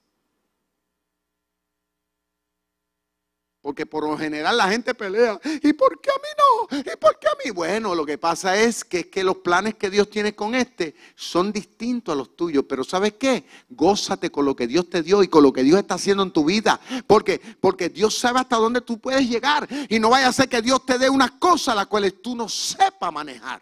Porque 3.67 3.85
por 3.85 4.07
lo 4.07 4.17
general 4.17 4.55
la 4.55 4.69
gente 4.69 4.93
pelea. 4.93 5.37
¿Y 5.61 5.73
por 5.73 5.99
qué 5.99 6.09
a 6.09 6.13
mí 6.13 6.29
no? 6.37 6.77
¿Y 6.93 6.95
por 6.95 7.19
qué 7.19 7.27
a 7.27 7.35
mí? 7.43 7.51
Bueno, 7.51 7.95
lo 7.95 8.05
que 8.05 8.17
pasa 8.17 8.55
es 8.55 8.85
que, 8.85 9.09
que 9.09 9.25
los 9.25 9.39
planes 9.39 9.75
que 9.75 9.89
Dios 9.89 10.09
tiene 10.09 10.33
con 10.33 10.55
este 10.55 10.95
son 11.17 11.51
distintos 11.51 12.13
a 12.13 12.15
los 12.15 12.33
tuyos. 12.37 12.63
Pero 12.65 12.85
¿sabes 12.85 13.15
qué? 13.19 13.43
Gózate 13.67 14.29
con 14.29 14.45
lo 14.45 14.55
que 14.55 14.67
Dios 14.67 14.89
te 14.89 15.03
dio 15.03 15.21
y 15.21 15.27
con 15.27 15.43
lo 15.43 15.51
que 15.51 15.63
Dios 15.63 15.79
está 15.79 15.95
haciendo 15.95 16.23
en 16.23 16.31
tu 16.31 16.45
vida. 16.45 16.79
Porque, 17.07 17.41
porque 17.59 17.89
Dios 17.89 18.17
sabe 18.17 18.39
hasta 18.39 18.55
dónde 18.55 18.79
tú 18.79 18.99
puedes 18.99 19.27
llegar. 19.27 19.67
Y 19.89 19.99
no 19.99 20.11
vaya 20.11 20.29
a 20.29 20.31
ser 20.31 20.47
que 20.47 20.61
Dios 20.61 20.85
te 20.85 20.97
dé 20.97 21.09
unas 21.09 21.31
cosas 21.31 21.75
las 21.75 21.87
cuales 21.87 22.21
tú 22.21 22.37
no 22.37 22.47
sepas 22.47 23.11
manejar. 23.11 23.61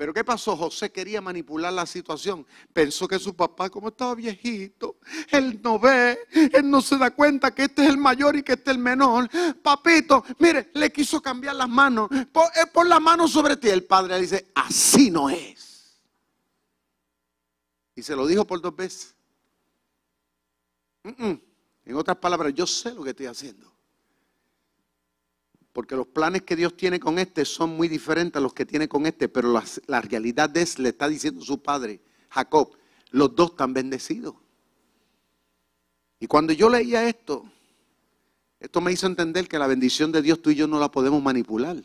Pero 0.00 0.14
¿qué 0.14 0.24
pasó? 0.24 0.56
José 0.56 0.90
quería 0.90 1.20
manipular 1.20 1.70
la 1.70 1.84
situación. 1.84 2.46
Pensó 2.72 3.06
que 3.06 3.18
su 3.18 3.36
papá, 3.36 3.68
como 3.68 3.88
estaba 3.88 4.14
viejito, 4.14 4.96
él 5.30 5.60
no 5.62 5.78
ve, 5.78 6.18
él 6.54 6.70
no 6.70 6.80
se 6.80 6.96
da 6.96 7.10
cuenta 7.10 7.54
que 7.54 7.64
este 7.64 7.82
es 7.82 7.90
el 7.90 7.98
mayor 7.98 8.34
y 8.34 8.42
que 8.42 8.52
este 8.52 8.70
es 8.70 8.76
el 8.78 8.82
menor. 8.82 9.28
Papito, 9.62 10.24
mire, 10.38 10.70
le 10.72 10.90
quiso 10.90 11.20
cambiar 11.20 11.54
las 11.54 11.68
manos. 11.68 12.08
Pon, 12.32 12.44
eh, 12.44 12.88
las 12.88 13.00
manos 13.02 13.30
sobre 13.30 13.58
ti. 13.58 13.68
El 13.68 13.84
padre 13.84 14.14
le 14.14 14.22
dice, 14.22 14.50
así 14.54 15.10
no 15.10 15.28
es. 15.28 16.00
Y 17.94 18.02
se 18.02 18.16
lo 18.16 18.26
dijo 18.26 18.46
por 18.46 18.58
dos 18.62 18.74
veces. 18.74 19.14
En 21.04 21.94
otras 21.94 22.16
palabras, 22.16 22.54
yo 22.54 22.66
sé 22.66 22.94
lo 22.94 23.04
que 23.04 23.10
estoy 23.10 23.26
haciendo. 23.26 23.70
Porque 25.80 25.96
los 25.96 26.08
planes 26.08 26.42
que 26.42 26.56
Dios 26.56 26.76
tiene 26.76 27.00
con 27.00 27.18
este 27.18 27.42
son 27.46 27.74
muy 27.74 27.88
diferentes 27.88 28.36
a 28.36 28.40
los 28.42 28.52
que 28.52 28.66
tiene 28.66 28.86
con 28.86 29.06
este, 29.06 29.30
pero 29.30 29.50
la, 29.86 30.00
realidad 30.02 30.54
es, 30.58 30.78
le 30.78 30.90
está 30.90 31.08
diciendo 31.08 31.40
su 31.40 31.62
padre, 31.62 32.02
Jacob, 32.28 32.76
los 33.12 33.34
dos 33.34 33.52
están 33.52 33.72
bendecidos. 33.72 34.34
Y 36.18 36.26
cuando 36.26 36.52
yo 36.52 36.68
leía 36.68 37.08
esto, 37.08 37.50
esto 38.58 38.82
me 38.82 38.92
hizo 38.92 39.06
entender 39.06 39.48
que 39.48 39.58
la 39.58 39.66
bendición 39.66 40.12
de 40.12 40.20
Dios 40.20 40.42
tú 40.42 40.50
y 40.50 40.54
yo 40.54 40.66
no 40.66 40.78
la 40.78 40.90
podemos 40.90 41.22
manipular. 41.22 41.82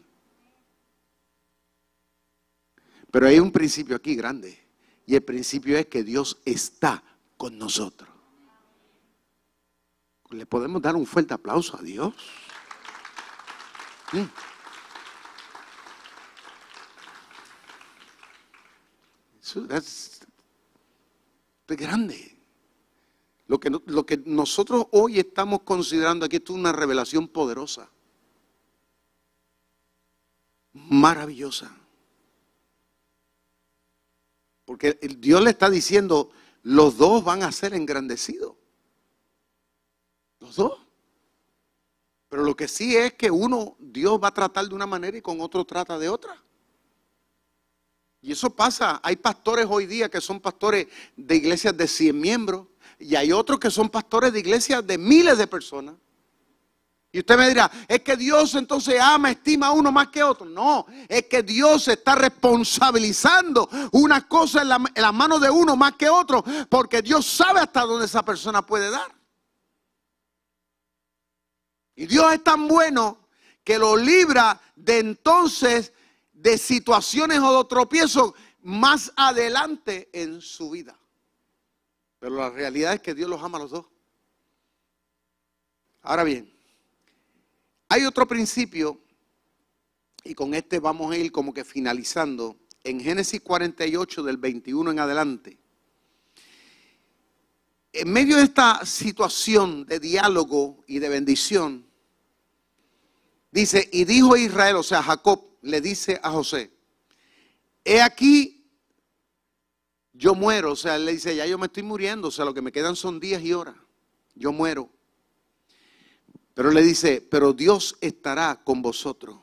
Pero 3.12 3.28
hay 3.28 3.40
un 3.40 3.54
principio 3.54 3.96
aquí 3.96 4.14
grande. 4.14 4.60
Y 5.06 5.16
el 5.16 5.24
principio 5.24 5.78
es 5.78 5.86
que 5.86 6.04
Dios 6.04 6.42
está 6.44 7.02
con 7.38 7.58
nosotros. 7.58 8.10
Le 10.32 10.46
podemos 10.46 10.82
dar 10.82 10.98
un 10.98 11.06
fuerte 11.06 11.34
aplauso 11.34 11.78
a 11.78 11.82
Dios. 11.82 12.14
Eso 19.42 19.66
es 19.70 20.22
grande. 21.68 22.36
Lo 23.48 23.60
que, 23.60 23.70
lo 23.70 24.06
que 24.06 24.18
nosotros 24.26 24.88
hoy 24.92 25.20
estamos 25.20 25.62
considerando 25.62 26.26
aquí 26.26 26.38
es 26.38 26.50
una 26.50 26.72
revelación 26.72 27.28
poderosa, 27.28 27.90
maravillosa. 30.74 31.76
Porque 34.66 34.94
Dios 35.20 35.44
le 35.44 35.52
está 35.52 35.70
diciendo, 35.70 36.32
los 36.64 36.98
dos 36.98 37.24
van 37.24 37.44
a 37.44 37.52
ser 37.52 37.76
engrandecidos. 37.76 38.56
Los 40.40 40.56
dos. 40.56 40.85
Pero 42.30 42.44
lo 42.44 42.56
que 42.56 42.68
sí 42.68 42.96
es 42.96 43.14
que 43.14 43.30
uno, 43.30 43.76
Dios 43.80 44.20
va 44.22 44.30
a 44.30 44.34
tratar 44.34 44.68
de 44.68 44.76
una 44.76 44.88
manera 44.88 45.18
y 45.18 45.22
con 45.22 45.40
otro 45.42 45.66
trata 45.66 45.98
de 45.98 46.10
otra. 46.10 46.42
Y 48.22 48.32
eso 48.32 48.50
pasa. 48.50 49.00
Hay 49.04 49.18
pastores 49.18 49.68
hoy 49.70 49.86
día 49.86 50.10
que 50.10 50.20
son 50.20 50.40
pastores 50.40 50.88
de 51.16 51.36
iglesias 51.36 51.78
de 51.78 51.88
100 51.88 52.20
miembros 52.20 52.68
y 52.98 53.16
hay 53.16 53.32
otros 53.32 53.60
que 53.60 53.70
son 53.70 53.90
pastores 53.90 54.34
de 54.34 54.40
iglesias 54.40 54.86
de 54.86 54.98
miles 54.98 55.38
de 55.38 55.46
personas. 55.46 55.96
Y 57.12 57.20
usted 57.20 57.38
me 57.38 57.48
dirá, 57.48 57.72
es 57.88 58.02
que 58.02 58.18
Dios 58.18 58.56
entonces 58.56 59.00
ama, 59.00 59.32
estima 59.32 59.68
a 59.68 59.72
uno 59.72 59.90
más 59.90 60.10
que 60.10 60.22
otro. 60.22 60.46
No, 60.46 60.86
es 61.08 61.28
que 61.28 61.44
Dios 61.44 61.88
está 61.88 62.16
responsabilizando 62.16 63.70
una 63.94 64.28
cosa 64.28 64.64
en 64.64 64.70
la, 64.70 64.76
en 64.94 65.02
la 65.02 65.14
mano 65.14 65.40
de 65.40 65.50
uno 65.50 65.78
más 65.78 65.94
que 65.94 66.10
otro, 66.10 66.44
porque 66.68 67.02
Dios 67.02 67.26
sabe 67.26 67.62
hasta 67.62 67.84
dónde 67.84 68.08
esa 68.08 68.26
persona 68.26 68.66
puede 68.66 68.90
dar. 68.90 69.16
Y 71.96 72.06
Dios 72.08 72.34
es 72.34 72.44
tan 72.44 72.68
bueno 72.68 73.20
que 73.64 73.80
lo 73.80 73.96
libra 73.96 74.62
de 74.76 75.00
entonces 75.00 75.94
de 76.34 76.58
situaciones 76.58 77.40
o 77.40 77.64
de 77.64 77.70
tropiezos 77.70 78.34
más 78.62 79.12
adelante 79.16 80.10
en 80.14 80.42
su 80.42 80.70
vida. 80.70 80.98
Pero 82.20 82.36
la 82.36 82.50
realidad 82.50 82.94
es 82.94 83.02
que 83.02 83.14
Dios 83.14 83.30
los 83.30 83.42
ama 83.42 83.58
a 83.58 83.62
los 83.62 83.72
dos. 83.72 83.86
Ahora 86.02 86.24
bien, 86.24 86.52
hay 87.90 88.06
otro 88.06 88.28
principio, 88.28 89.00
y 90.24 90.36
con 90.36 90.54
este 90.54 90.80
vamos 90.80 91.12
a 91.12 91.18
ir 91.18 91.32
como 91.32 91.54
que 91.54 91.64
finalizando, 91.64 92.58
en 92.84 93.00
Génesis 93.00 93.42
48 93.42 94.24
del 94.24 94.38
21 94.38 94.92
en 94.92 95.00
adelante. 95.00 95.58
En 97.96 98.12
medio 98.12 98.38
de 98.38 98.44
esta 98.44 98.86
situación 98.86 99.86
de 99.86 100.00
diálogo 100.00 100.84
y 100.88 101.00
de 101.00 101.10
bendición, 101.10 101.86
Dice, 103.56 103.88
y 103.94 104.04
dijo 104.04 104.36
Israel, 104.36 104.76
o 104.76 104.84
sea, 104.84 105.02
Jacob 105.02 105.42
le 105.62 105.80
dice 105.80 106.20
a 106.22 106.30
José, 106.30 106.74
he 107.86 108.02
aquí, 108.02 108.70
yo 110.12 110.36
muero, 110.36 110.74
o 110.74 110.76
sea, 110.76 110.98
él 110.98 111.06
le 111.06 111.14
dice, 111.14 111.34
ya 111.34 111.46
yo 111.46 111.58
me 111.58 111.68
estoy 111.68 111.84
muriendo, 111.84 112.28
o 112.28 112.32
sea, 112.32 112.44
lo 112.44 112.54
que 112.54 112.62
me 112.62 112.74
quedan 112.74 112.98
son 112.98 113.18
días 113.18 113.42
y 113.42 113.54
horas, 113.54 113.78
yo 114.34 114.52
muero. 114.52 114.90
Pero 116.54 116.70
le 116.70 116.84
dice, 116.84 117.26
pero 117.32 117.54
Dios 117.54 117.96
estará 118.02 118.62
con 118.62 118.82
vosotros 118.82 119.38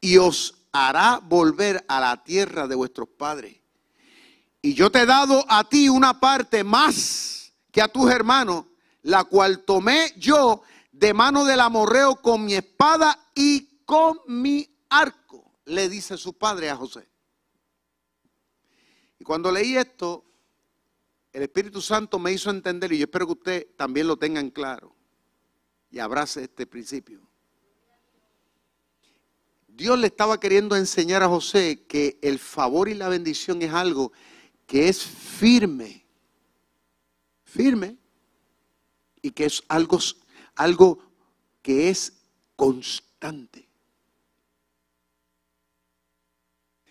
y 0.00 0.16
os 0.16 0.54
hará 0.72 1.20
volver 1.22 1.84
a 1.88 2.00
la 2.00 2.24
tierra 2.24 2.66
de 2.66 2.76
vuestros 2.76 3.10
padres. 3.10 3.58
Y 4.62 4.72
yo 4.72 4.90
te 4.90 5.00
he 5.00 5.06
dado 5.06 5.44
a 5.50 5.68
ti 5.68 5.90
una 5.90 6.18
parte 6.18 6.64
más 6.64 7.41
que 7.72 7.82
a 7.82 7.88
tus 7.88 8.08
hermanos, 8.10 8.66
la 9.02 9.24
cual 9.24 9.64
tomé 9.64 10.12
yo 10.16 10.62
de 10.92 11.12
mano 11.12 11.44
del 11.44 11.58
amorreo 11.58 12.16
con 12.16 12.44
mi 12.44 12.54
espada 12.54 13.18
y 13.34 13.80
con 13.84 14.20
mi 14.28 14.68
arco, 14.90 15.50
le 15.64 15.88
dice 15.88 16.16
su 16.16 16.34
padre 16.34 16.70
a 16.70 16.76
José. 16.76 17.08
Y 19.18 19.24
cuando 19.24 19.50
leí 19.50 19.76
esto, 19.76 20.24
el 21.32 21.42
Espíritu 21.42 21.80
Santo 21.80 22.18
me 22.18 22.32
hizo 22.32 22.50
entender, 22.50 22.92
y 22.92 22.98
yo 22.98 23.04
espero 23.04 23.26
que 23.26 23.32
usted 23.32 23.66
también 23.76 24.06
lo 24.06 24.16
tenga 24.16 24.38
en 24.38 24.50
claro 24.50 24.94
y 25.90 25.98
abrace 25.98 26.44
este 26.44 26.66
principio. 26.66 27.20
Dios 29.66 29.98
le 29.98 30.08
estaba 30.08 30.38
queriendo 30.38 30.76
enseñar 30.76 31.22
a 31.22 31.28
José 31.28 31.86
que 31.86 32.18
el 32.20 32.38
favor 32.38 32.88
y 32.88 32.94
la 32.94 33.08
bendición 33.08 33.62
es 33.62 33.72
algo 33.72 34.12
que 34.66 34.88
es 34.88 35.02
firme, 35.02 36.01
firme, 37.52 37.98
y 39.20 39.30
que 39.30 39.44
es 39.44 39.62
algo 39.68 39.98
algo 40.56 40.98
que 41.60 41.90
es 41.90 42.12
constante. 42.56 43.68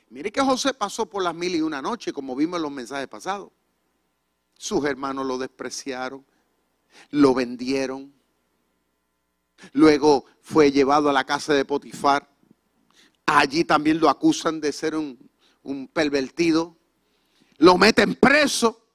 Mire 0.10 0.32
que 0.32 0.42
José 0.42 0.74
pasó 0.74 1.06
por 1.06 1.24
las 1.24 1.34
mil 1.34 1.56
y 1.56 1.62
una 1.62 1.82
noche, 1.82 2.14
como 2.14 2.36
vimos 2.36 2.58
en 2.58 2.64
los 2.64 2.72
mensajes 2.72 3.08
pasados. 3.08 3.50
Sus 4.58 4.86
hermanos 4.86 5.26
lo 5.26 5.38
despreciaron, 5.38 6.26
lo 7.10 7.34
vendieron. 7.34 8.14
Luego 9.74 10.26
fue 10.42 10.72
llevado 10.72 11.10
a 11.10 11.14
la 11.14 11.26
casa 11.26 11.54
de 11.54 11.66
Potifar. 11.66 12.30
Allí 13.26 13.64
también 13.64 14.00
lo 14.00 14.10
acusan 14.10 14.60
de 14.60 14.72
ser 14.72 14.96
un, 14.96 15.18
un 15.64 15.88
pervertido. 15.88 16.76
Lo 17.58 17.78
meten 17.78 18.16
preso. 18.16 18.86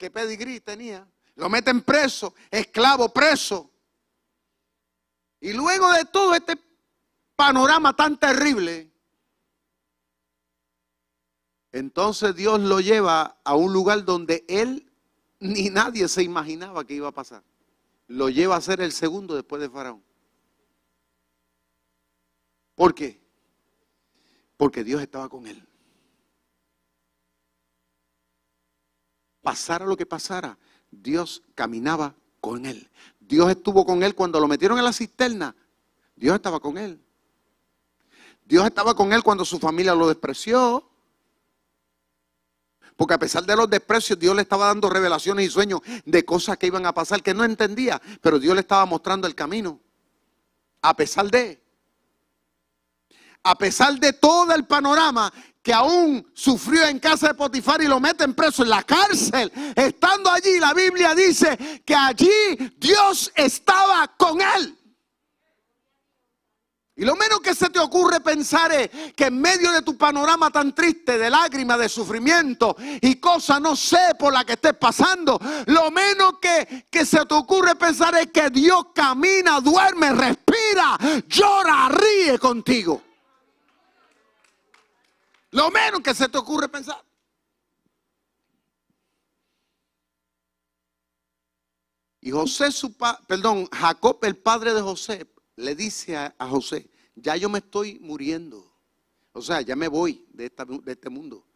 ¿Qué 0.00 0.10
pedigrí 0.10 0.60
tenía? 0.60 1.06
Lo 1.34 1.50
meten 1.50 1.82
preso, 1.82 2.34
esclavo 2.50 3.12
preso. 3.12 3.70
Y 5.40 5.52
luego 5.52 5.92
de 5.92 6.06
todo 6.06 6.34
este 6.34 6.58
panorama 7.36 7.94
tan 7.94 8.18
terrible, 8.18 8.90
entonces 11.70 12.34
Dios 12.34 12.60
lo 12.60 12.80
lleva 12.80 13.40
a 13.44 13.54
un 13.54 13.74
lugar 13.74 14.06
donde 14.06 14.42
él 14.48 14.90
ni 15.38 15.68
nadie 15.68 16.08
se 16.08 16.22
imaginaba 16.22 16.86
que 16.86 16.94
iba 16.94 17.08
a 17.08 17.12
pasar. 17.12 17.42
Lo 18.06 18.30
lleva 18.30 18.56
a 18.56 18.60
ser 18.62 18.80
el 18.80 18.92
segundo 18.92 19.34
después 19.34 19.60
de 19.60 19.68
Faraón. 19.68 20.02
¿Por 22.74 22.94
qué? 22.94 23.20
Porque 24.56 24.82
Dios 24.82 25.02
estaba 25.02 25.28
con 25.28 25.46
él. 25.46 25.69
Pasara 29.42 29.86
lo 29.86 29.96
que 29.96 30.06
pasara, 30.06 30.58
Dios 30.90 31.42
caminaba 31.54 32.14
con 32.40 32.66
él. 32.66 32.88
Dios 33.18 33.50
estuvo 33.50 33.86
con 33.86 34.02
él 34.02 34.14
cuando 34.14 34.40
lo 34.40 34.48
metieron 34.48 34.78
en 34.78 34.84
la 34.84 34.92
cisterna. 34.92 35.54
Dios 36.16 36.34
estaba 36.34 36.60
con 36.60 36.76
él. 36.76 37.00
Dios 38.44 38.66
estaba 38.66 38.94
con 38.94 39.12
él 39.12 39.22
cuando 39.22 39.44
su 39.44 39.58
familia 39.58 39.94
lo 39.94 40.08
despreció. 40.08 40.84
Porque 42.96 43.14
a 43.14 43.18
pesar 43.18 43.44
de 43.44 43.56
los 43.56 43.70
desprecios, 43.70 44.18
Dios 44.18 44.34
le 44.36 44.42
estaba 44.42 44.66
dando 44.66 44.90
revelaciones 44.90 45.46
y 45.46 45.50
sueños 45.50 45.80
de 46.04 46.24
cosas 46.24 46.58
que 46.58 46.66
iban 46.66 46.84
a 46.84 46.92
pasar 46.92 47.22
que 47.22 47.32
no 47.32 47.44
entendía. 47.44 48.02
Pero 48.20 48.38
Dios 48.38 48.54
le 48.54 48.60
estaba 48.60 48.84
mostrando 48.84 49.26
el 49.26 49.34
camino. 49.34 49.80
A 50.82 50.94
pesar 50.94 51.30
de. 51.30 51.62
A 53.42 53.54
pesar 53.54 53.98
de 53.98 54.12
todo 54.12 54.52
el 54.52 54.66
panorama 54.66 55.32
que 55.62 55.72
aún 55.72 56.26
sufrió 56.34 56.86
en 56.86 56.98
casa 56.98 57.28
de 57.28 57.34
Potifar 57.34 57.82
y 57.82 57.86
lo 57.86 58.00
meten 58.00 58.34
preso 58.34 58.62
en 58.62 58.70
la 58.70 58.82
cárcel. 58.82 59.52
Estando 59.76 60.30
allí, 60.30 60.58
la 60.58 60.72
Biblia 60.72 61.14
dice 61.14 61.82
que 61.84 61.94
allí 61.94 62.30
Dios 62.78 63.30
estaba 63.34 64.08
con 64.16 64.40
él. 64.40 64.76
Y 66.96 67.04
lo 67.06 67.16
menos 67.16 67.40
que 67.40 67.54
se 67.54 67.70
te 67.70 67.78
ocurre 67.78 68.20
pensar 68.20 68.70
es 68.72 68.90
que 69.16 69.24
en 69.26 69.40
medio 69.40 69.72
de 69.72 69.80
tu 69.80 69.96
panorama 69.96 70.50
tan 70.50 70.74
triste 70.74 71.16
de 71.16 71.30
lágrimas, 71.30 71.78
de 71.78 71.88
sufrimiento 71.88 72.76
y 73.00 73.16
cosas 73.16 73.58
no 73.58 73.74
sé 73.74 74.14
por 74.18 74.34
la 74.34 74.44
que 74.44 74.52
estés 74.52 74.74
pasando, 74.74 75.40
lo 75.66 75.90
menos 75.90 76.34
que, 76.42 76.86
que 76.90 77.06
se 77.06 77.24
te 77.24 77.34
ocurre 77.34 77.74
pensar 77.74 78.14
es 78.16 78.26
que 78.26 78.50
Dios 78.50 78.88
camina, 78.94 79.60
duerme, 79.60 80.12
respira, 80.12 80.98
llora, 81.26 81.88
ríe 81.88 82.38
contigo. 82.38 83.02
Lo 85.52 85.70
menos 85.70 86.00
que 86.00 86.14
se 86.14 86.28
te 86.28 86.38
ocurre 86.38 86.68
pensar. 86.68 87.04
Y 92.20 92.30
José, 92.30 92.70
su 92.70 92.94
perdón, 93.26 93.66
Jacob, 93.72 94.18
el 94.22 94.36
padre 94.36 94.74
de 94.74 94.82
José, 94.82 95.26
le 95.56 95.74
dice 95.74 96.16
a, 96.16 96.34
José, 96.48 96.88
ya 97.14 97.36
yo 97.36 97.48
me 97.48 97.58
estoy 97.58 97.98
muriendo. 97.98 98.70
O 99.32 99.40
sea, 99.40 99.60
ya 99.62 99.74
me 99.74 99.88
voy 99.88 100.26
de 100.32 100.52
este 100.86 101.10
mundo. 101.10 101.46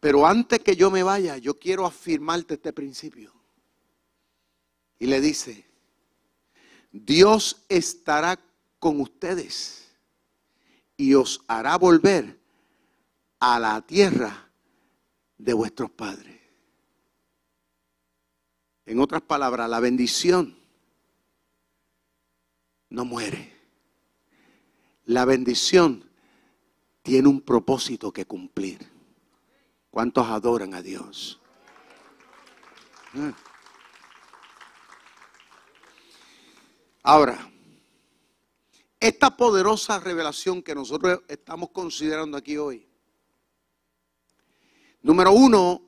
Pero 0.00 0.26
antes 0.26 0.60
que 0.60 0.76
yo 0.76 0.90
me 0.90 1.02
vaya, 1.02 1.36
yo 1.38 1.58
quiero 1.58 1.84
afirmarte 1.84 2.54
este 2.54 2.72
principio. 2.72 3.32
Y 4.98 5.06
le 5.06 5.20
dice, 5.20 5.66
Dios 6.90 7.64
estará 7.68 8.38
con 8.78 9.00
ustedes 9.00 9.88
y 10.96 11.14
os 11.14 11.40
hará 11.46 11.76
volver 11.76 12.38
a 13.40 13.58
la 13.58 13.80
tierra 13.82 14.50
de 15.36 15.52
vuestros 15.52 15.90
padres. 15.90 16.40
En 18.86 19.00
otras 19.00 19.22
palabras, 19.22 19.68
la 19.68 19.80
bendición 19.80 20.58
no 22.88 23.04
muere. 23.04 23.54
La 25.04 25.24
bendición 25.24 26.10
tiene 27.02 27.28
un 27.28 27.42
propósito 27.42 28.12
que 28.12 28.24
cumplir. 28.24 28.78
¿Cuántos 29.90 30.26
adoran 30.26 30.74
a 30.74 30.82
Dios? 30.82 31.40
Ah. 33.14 33.32
Ahora, 37.02 37.50
esta 39.00 39.36
poderosa 39.36 39.98
revelación 40.00 40.62
que 40.62 40.74
nosotros 40.74 41.20
estamos 41.28 41.70
considerando 41.70 42.36
aquí 42.36 42.56
hoy 42.56 42.87
Número 45.00 45.32
uno, 45.32 45.82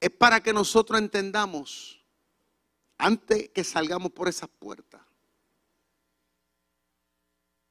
es 0.00 0.10
para 0.10 0.42
que 0.42 0.52
nosotros 0.52 1.00
entendamos, 1.00 2.04
antes 2.98 3.50
que 3.50 3.64
salgamos 3.64 4.12
por 4.12 4.28
esas 4.28 4.48
puertas, 4.48 5.02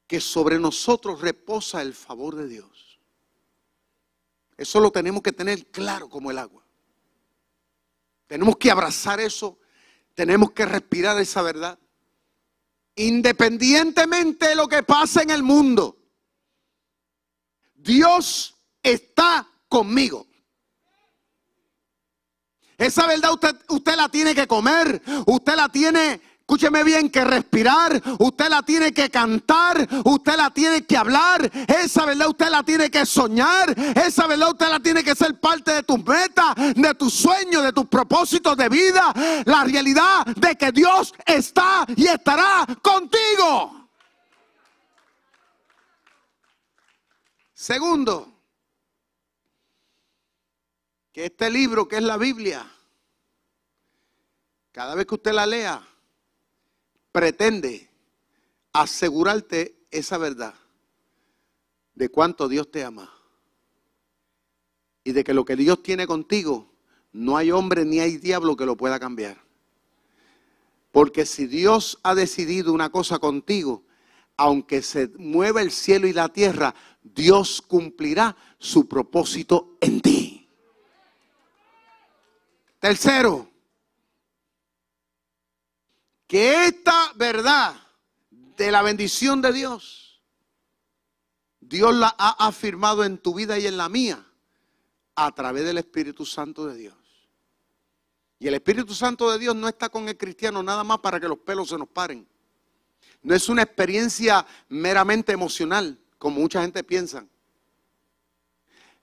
que 0.08 0.20
sobre 0.20 0.60
nosotros 0.60 1.22
reposa 1.22 1.82
el 1.82 1.94
favor 1.94 2.36
de 2.36 2.48
Dios. 2.48 3.00
Eso 4.58 4.80
lo 4.80 4.92
tenemos 4.92 5.22
que 5.22 5.34
tener 5.34 5.68
claro 5.68 6.10
como 6.10 6.32
el 6.32 6.38
agua. 6.38 6.64
Tenemos 8.28 8.58
que 8.58 8.72
abrazar 8.72 9.20
eso, 9.20 9.60
tenemos 10.14 10.52
que 10.52 10.66
respirar 10.66 11.20
esa 11.20 11.42
verdad. 11.42 11.78
Independientemente 12.96 14.48
de 14.48 14.56
lo 14.56 14.68
que 14.68 14.84
pase 14.84 15.24
en 15.24 15.30
el 15.30 15.44
mundo, 15.44 15.98
Dios 17.76 18.55
está 18.86 19.48
conmigo. 19.68 20.28
Esa 22.78 23.08
verdad 23.08 23.34
usted, 23.34 23.56
usted 23.70 23.96
la 23.96 24.10
tiene 24.10 24.36
que 24.36 24.48
comer, 24.48 25.02
usted 25.26 25.56
la 25.56 25.70
tiene, 25.70 26.20
escúcheme 26.40 26.84
bien, 26.84 27.10
que 27.10 27.24
respirar, 27.24 28.02
usted 28.20 28.50
la 28.50 28.64
tiene 28.64 28.94
que 28.94 29.10
cantar, 29.10 29.88
usted 30.04 30.36
la 30.36 30.50
tiene 30.50 30.86
que 30.86 30.98
hablar, 30.98 31.50
esa 31.68 32.06
verdad 32.06 32.28
usted 32.28 32.50
la 32.50 32.64
tiene 32.64 32.92
que 32.92 33.06
soñar, 33.06 33.74
esa 33.96 34.28
verdad 34.28 34.50
usted 34.50 34.68
la 34.70 34.82
tiene 34.82 35.06
que 35.06 35.16
ser 35.16 35.40
parte 35.40 35.74
de 35.74 35.84
tus 35.84 36.04
metas, 36.06 36.54
de 36.76 36.96
tus 36.96 37.14
sueños, 37.14 37.64
de 37.64 37.72
tus 37.72 37.86
propósitos 37.86 38.58
de 38.58 38.68
vida, 38.68 39.14
la 39.46 39.64
realidad 39.64 40.26
de 40.26 40.58
que 40.58 40.74
Dios 40.74 41.14
está 41.26 41.86
y 41.96 42.08
estará 42.08 42.68
contigo. 42.82 43.90
Segundo, 47.54 48.35
que 51.16 51.28
este 51.28 51.50
libro, 51.50 51.88
que 51.88 51.96
es 51.96 52.04
la 52.04 52.18
Biblia, 52.18 52.70
cada 54.74 54.96
vez 54.96 55.06
que 55.06 55.16
usted 55.16 55.32
la 55.32 55.46
lea, 55.46 55.82
pretende 57.14 57.90
asegurarte 58.74 59.78
esa 59.92 60.18
verdad 60.18 60.54
de 61.94 62.10
cuánto 62.10 62.50
Dios 62.50 62.70
te 62.70 62.84
ama 62.84 63.10
y 65.06 65.14
de 65.14 65.24
que 65.24 65.34
lo 65.34 65.46
que 65.46 65.56
Dios 65.56 65.82
tiene 65.82 66.06
contigo, 66.06 66.70
no 67.14 67.38
hay 67.38 67.50
hombre 67.50 67.86
ni 67.86 68.02
hay 68.02 68.18
diablo 68.18 68.58
que 68.58 68.66
lo 68.66 68.76
pueda 68.76 69.00
cambiar. 69.00 69.42
Porque 70.92 71.26
si 71.26 71.48
Dios 71.48 71.98
ha 72.04 72.14
decidido 72.14 72.74
una 72.74 72.90
cosa 72.90 73.20
contigo, 73.20 73.86
aunque 74.36 74.82
se 74.82 75.08
mueva 75.18 75.62
el 75.62 75.72
cielo 75.72 76.08
y 76.08 76.14
la 76.14 76.28
tierra, 76.28 76.76
Dios 77.02 77.62
cumplirá 77.62 78.36
su 78.60 78.90
propósito 78.90 79.78
en 79.80 80.02
ti. 80.02 80.25
Tercero, 82.86 83.50
que 86.28 86.66
esta 86.66 87.14
verdad 87.16 87.76
de 88.30 88.72
la 88.72 88.84
bendición 88.84 89.42
de 89.42 89.52
Dios, 89.52 90.22
Dios 91.60 91.96
la 91.96 92.14
ha 92.16 92.46
afirmado 92.46 93.04
en 93.04 93.18
tu 93.18 93.34
vida 93.34 93.58
y 93.58 93.66
en 93.66 93.78
la 93.78 93.90
mía 93.90 94.24
a 95.16 95.34
través 95.34 95.66
del 95.66 95.80
Espíritu 95.80 96.28
Santo 96.28 96.68
de 96.68 96.76
Dios. 96.78 96.96
Y 98.38 98.50
el 98.50 98.54
Espíritu 98.54 98.94
Santo 98.94 99.32
de 99.32 99.40
Dios 99.40 99.56
no 99.56 99.68
está 99.68 99.90
con 99.90 100.08
el 100.08 100.16
cristiano 100.16 100.62
nada 100.62 100.84
más 100.84 101.00
para 101.00 101.20
que 101.20 101.28
los 101.28 101.40
pelos 101.40 101.70
se 101.70 101.80
nos 101.80 101.88
paren. 101.88 102.28
No 103.24 103.34
es 103.34 103.50
una 103.50 103.64
experiencia 103.64 104.46
meramente 104.70 105.32
emocional, 105.32 106.00
como 106.20 106.40
mucha 106.40 106.62
gente 106.62 106.84
piensa. 106.84 107.26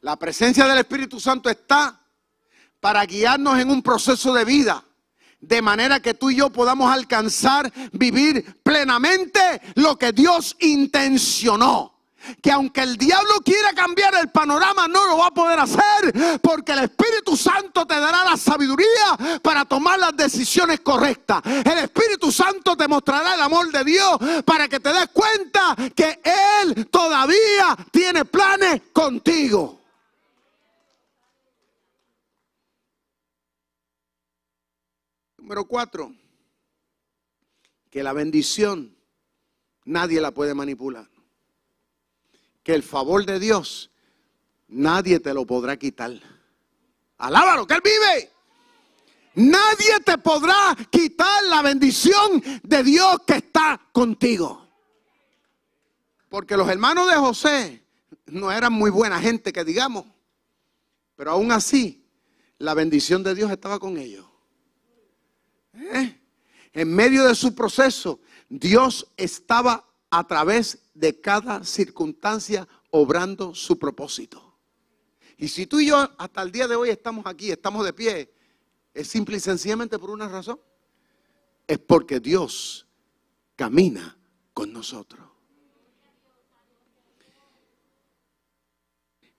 La 0.02 0.16
presencia 0.16 0.68
del 0.68 0.78
Espíritu 0.78 1.18
Santo 1.18 1.50
está 1.50 2.01
para 2.82 3.06
guiarnos 3.06 3.60
en 3.60 3.70
un 3.70 3.80
proceso 3.80 4.34
de 4.34 4.44
vida. 4.44 4.82
De 5.40 5.62
manera 5.62 6.00
que 6.00 6.14
tú 6.14 6.30
y 6.30 6.36
yo 6.36 6.50
podamos 6.50 6.92
alcanzar, 6.92 7.72
vivir 7.92 8.60
plenamente 8.64 9.38
lo 9.76 9.96
que 9.96 10.10
Dios 10.10 10.56
intencionó. 10.58 11.90
que 12.40 12.52
aunque 12.52 12.80
el 12.82 12.96
diablo 12.96 13.34
quiera 13.44 13.72
cambiar 13.72 14.14
el 14.14 14.30
panorama, 14.30 14.86
no 14.86 15.06
lo 15.08 15.18
va 15.18 15.26
a 15.28 15.30
poder 15.32 15.58
hacer, 15.58 16.40
porque 16.40 16.70
el 16.72 16.80
Espíritu 16.80 17.36
Santo 17.36 17.84
te 17.84 17.98
dará 17.98 18.24
la 18.24 18.36
sabiduría 18.36 19.40
para 19.42 19.64
tomar 19.64 19.98
las 19.98 20.16
decisiones 20.16 20.80
correctas. 20.80 21.40
El 21.44 21.78
Espíritu 21.78 22.30
Santo 22.30 22.76
te 22.76 22.86
mostrará 22.86 23.34
el 23.34 23.42
amor 23.42 23.70
de 23.72 23.84
Dios 23.84 24.18
para 24.44 24.68
que 24.68 24.78
te 24.78 24.92
des 24.92 25.08
cuenta 25.12 25.76
que 25.96 26.20
Él 26.62 26.86
todavía 26.88 27.76
tiene 27.90 28.24
planes 28.24 28.82
contigo. 28.92 29.81
Número 35.42 35.66
cuatro, 35.66 36.14
que 37.90 38.02
la 38.02 38.12
bendición 38.12 38.96
nadie 39.84 40.20
la 40.20 40.30
puede 40.30 40.54
manipular 40.54 41.12
que 42.62 42.74
el 42.74 42.82
favor 42.82 43.26
de 43.26 43.40
Dios 43.40 43.90
nadie 44.68 45.20
te 45.20 45.34
lo 45.34 45.44
podrá 45.46 45.76
quitar. 45.76 46.12
Alábalo, 47.18 47.66
que 47.66 47.74
Él 47.74 47.80
vive. 47.84 48.30
Nadie 49.34 49.98
te 50.04 50.16
podrá 50.18 50.76
quitar 50.90 51.42
la 51.48 51.62
bendición 51.62 52.42
de 52.62 52.82
Dios 52.84 53.18
que 53.26 53.34
está 53.34 53.80
contigo. 53.92 54.64
Porque 56.28 56.56
los 56.56 56.68
hermanos 56.68 57.10
de 57.10 57.16
José 57.16 57.84
no 58.26 58.52
eran 58.52 58.72
muy 58.72 58.90
buena 58.90 59.20
gente, 59.20 59.52
que 59.52 59.64
digamos. 59.64 60.06
Pero 61.16 61.32
aún 61.32 61.50
así, 61.50 62.06
la 62.58 62.74
bendición 62.74 63.22
de 63.22 63.34
Dios 63.34 63.50
estaba 63.50 63.78
con 63.78 63.98
ellos. 63.98 64.31
¿Eh? 65.74 66.20
En 66.72 66.94
medio 66.94 67.24
de 67.26 67.34
su 67.34 67.54
proceso, 67.54 68.20
Dios 68.48 69.06
estaba 69.16 69.84
a 70.10 70.26
través 70.26 70.78
de 70.94 71.20
cada 71.20 71.64
circunstancia 71.64 72.68
obrando 72.90 73.54
su 73.54 73.78
propósito. 73.78 74.56
Y 75.38 75.48
si 75.48 75.66
tú 75.66 75.80
y 75.80 75.88
yo 75.88 76.10
hasta 76.18 76.42
el 76.42 76.52
día 76.52 76.68
de 76.68 76.76
hoy 76.76 76.90
estamos 76.90 77.26
aquí, 77.26 77.50
estamos 77.50 77.84
de 77.84 77.92
pie, 77.92 78.32
es 78.94 79.08
simple 79.08 79.36
y 79.36 79.40
sencillamente 79.40 79.98
por 79.98 80.10
una 80.10 80.28
razón. 80.28 80.60
Es 81.66 81.78
porque 81.78 82.20
Dios 82.20 82.86
camina 83.56 84.16
con 84.52 84.72
nosotros. 84.72 85.26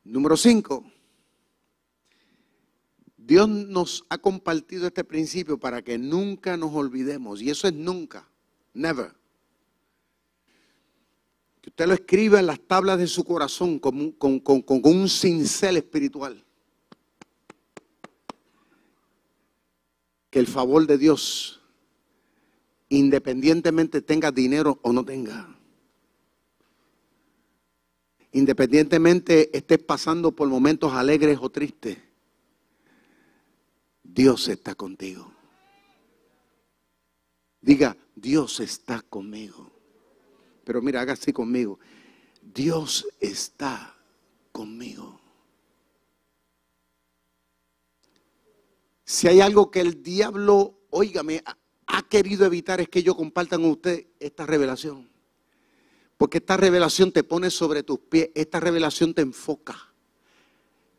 Número 0.03 0.36
cinco. 0.36 0.84
Dios 3.26 3.47
nos 3.47 4.05
ha 4.09 4.17
compartido 4.17 4.88
este 4.88 5.03
principio 5.03 5.57
para 5.57 5.82
que 5.82 5.97
nunca 5.97 6.57
nos 6.57 6.74
olvidemos. 6.74 7.41
Y 7.41 7.49
eso 7.49 7.67
es 7.67 7.74
nunca. 7.74 8.28
Never 8.74 9.13
que 11.63 11.69
usted 11.69 11.88
lo 11.88 11.93
escriba 11.93 12.41
en 12.41 12.45
las 12.45 12.59
tablas 12.59 12.99
de 12.99 13.07
su 13.07 13.24
corazón 13.24 13.80
con, 13.80 14.11
con, 14.11 14.41
un 14.84 15.07
cincel 15.07 15.78
espiritual. 15.78 16.43
Que 20.30 20.39
el 20.39 20.47
favor 20.47 20.86
de 20.86 20.97
Dios, 20.97 21.61
independientemente 22.89 24.01
tenga 24.01 24.30
dinero 24.30 24.78
o 24.82 24.91
no 24.91 25.05
tenga, 25.05 25.55
independientemente 28.34 29.55
estés 29.55 29.80
pasando 29.80 30.34
por 30.34 30.49
momentos 30.49 30.91
alegres 30.91 31.38
o 31.39 31.49
tristes, 31.49 31.97
Dios 34.03 34.49
está 34.49 34.75
contigo. 34.75 35.31
Diga, 37.61 37.95
Dios 38.15 38.59
está 38.59 39.01
conmigo. 39.01 39.71
Pero 40.65 40.81
mira, 40.81 41.01
haga 41.01 41.13
así 41.13 41.31
conmigo. 41.31 41.79
Dios 42.41 43.07
está 43.19 43.95
conmigo. 44.51 45.19
Si 49.05 49.27
hay 49.27 49.41
algo 49.41 49.71
que 49.71 49.79
el 49.79 50.03
diablo, 50.03 50.79
óigame, 50.89 51.43
ha 51.87 52.01
querido 52.09 52.45
evitar 52.45 52.81
es 52.81 52.89
que 52.89 53.03
yo 53.03 53.15
compartan 53.15 53.61
con 53.61 53.71
usted 53.71 54.07
esta 54.19 54.45
revelación. 54.45 55.09
Porque 56.17 56.39
esta 56.39 56.57
revelación 56.57 57.11
te 57.11 57.23
pone 57.23 57.49
sobre 57.49 57.83
tus 57.83 57.99
pies, 57.99 58.29
esta 58.35 58.59
revelación 58.59 59.13
te 59.13 59.21
enfoca, 59.21 59.93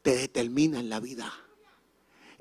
te 0.02 0.16
determina 0.16 0.80
en 0.80 0.88
la 0.88 1.00
vida. 1.00 1.32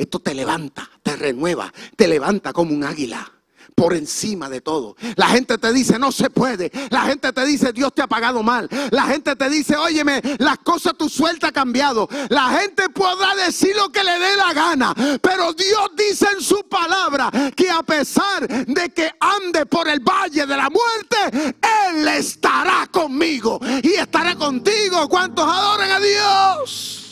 Esto 0.04 0.20
te 0.20 0.34
levanta, 0.34 0.89
te 1.01 1.16
renueva, 1.16 1.72
te 1.95 2.10
levanta 2.10 2.51
como 2.51 2.74
un 2.74 2.84
águila 2.84 3.32
por 3.74 3.93
encima 3.93 4.49
de 4.49 4.60
todo. 4.60 4.97
La 5.16 5.28
gente 5.28 5.58
te 5.58 5.72
dice, 5.72 5.97
no 5.97 6.12
se 6.12 6.30
puede. 6.30 6.70
La 6.89 7.04
gente 7.04 7.32
te 7.32 7.45
dice, 7.45 7.72
Dios 7.72 7.93
te 7.95 8.01
ha 8.01 8.08
pagado 8.08 8.43
mal. 8.43 8.68
La 8.91 9.04
gente 9.04 9.34
te 9.38 9.49
dice, 9.49 9.78
óyeme, 9.78 10.22
las 10.39 10.58
cosas 10.58 10.97
tu 10.97 11.08
suelta 11.08 11.47
ha 11.47 11.51
cambiado. 11.54 12.10
La 12.28 12.49
gente 12.60 12.89
podrá 12.89 13.34
decir 13.45 13.74
lo 13.78 13.89
que 13.93 14.04
le 14.04 14.12
dé 14.12 14.36
la 14.36 14.51
gana. 14.51 14.93
Pero 15.22 15.54
Dios 15.54 15.91
dice 15.95 16.28
en 16.36 16.43
su 16.43 16.68
palabra 16.68 17.32
que 17.56 17.70
a 17.70 17.82
pesar 17.82 18.45
de 18.45 18.89
que 18.89 19.10
ande 19.22 19.66
por 19.66 19.88
el 19.88 20.01
valle 20.01 20.45
de 20.45 20.58
la 20.58 20.70
muerte, 20.70 21.56
Él 21.88 22.06
estará 22.10 22.88
conmigo 22.91 23.58
y 23.82 23.93
estará 23.93 24.36
contigo. 24.36 25.08
¿Cuántos 25.08 25.47
adoran 25.47 25.91
a 25.91 25.99
Dios? 26.01 27.03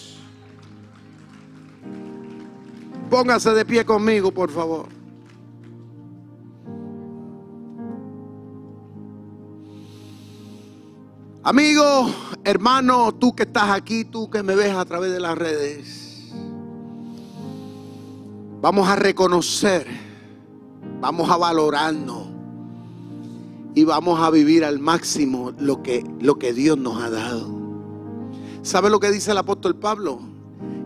Póngase 3.11 3.51
de 3.53 3.65
pie 3.65 3.83
conmigo, 3.83 4.31
por 4.31 4.49
favor. 4.49 4.87
Amigo, 11.43 12.09
hermano, 12.45 13.11
tú 13.13 13.35
que 13.35 13.43
estás 13.43 13.69
aquí, 13.71 14.05
tú 14.05 14.29
que 14.29 14.41
me 14.43 14.55
ves 14.55 14.73
a 14.73 14.85
través 14.85 15.11
de 15.11 15.19
las 15.19 15.37
redes, 15.37 16.31
vamos 18.61 18.87
a 18.87 18.95
reconocer, 18.95 19.85
vamos 21.01 21.29
a 21.29 21.35
valorarnos 21.35 22.27
y 23.75 23.83
vamos 23.83 24.21
a 24.21 24.29
vivir 24.29 24.63
al 24.63 24.79
máximo 24.79 25.51
lo 25.59 25.83
que, 25.83 26.05
lo 26.21 26.39
que 26.39 26.53
Dios 26.53 26.77
nos 26.77 27.03
ha 27.03 27.09
dado. 27.09 27.49
¿Sabe 28.61 28.89
lo 28.89 29.01
que 29.01 29.11
dice 29.11 29.31
el 29.31 29.37
apóstol 29.37 29.75
Pablo? 29.75 30.30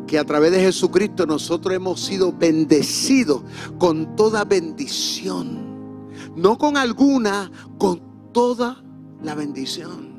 Que 0.08 0.20
a 0.20 0.24
través 0.24 0.51
de 0.51 0.60
Jesucristo 0.60 1.26
nosotros 1.26 1.76
hemos 1.76 1.99
sido 2.01 2.32
bendecidos 2.32 3.41
con 3.78 4.16
toda 4.16 4.43
bendición. 4.43 6.10
No 6.36 6.58
con 6.58 6.78
alguna, 6.78 7.51
con 7.78 8.01
toda 8.32 8.84
la 9.24 9.36
bendición. 9.36 10.16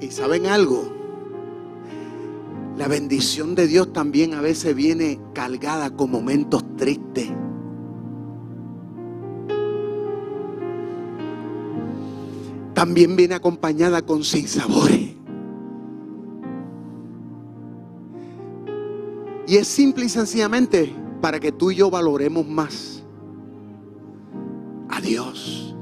Y 0.00 0.10
saben 0.10 0.46
algo, 0.46 0.92
la 2.78 2.86
bendición 2.86 3.56
de 3.56 3.66
Dios 3.66 3.92
también 3.92 4.34
a 4.34 4.40
veces 4.40 4.72
viene 4.74 5.18
cargada 5.34 5.90
con 5.90 6.12
momentos 6.12 6.62
tristes. 6.76 7.28
También 12.74 13.16
viene 13.16 13.34
acompañada 13.34 14.02
con 14.02 14.22
sinsabores. 14.22 15.17
Y 19.48 19.56
es 19.56 19.66
simple 19.66 20.04
y 20.04 20.08
sencillamente 20.10 20.94
para 21.22 21.40
que 21.40 21.52
tú 21.52 21.70
y 21.70 21.76
yo 21.76 21.90
valoremos 21.90 22.46
más 22.46 23.02
a 24.90 25.00
Dios. 25.00 25.74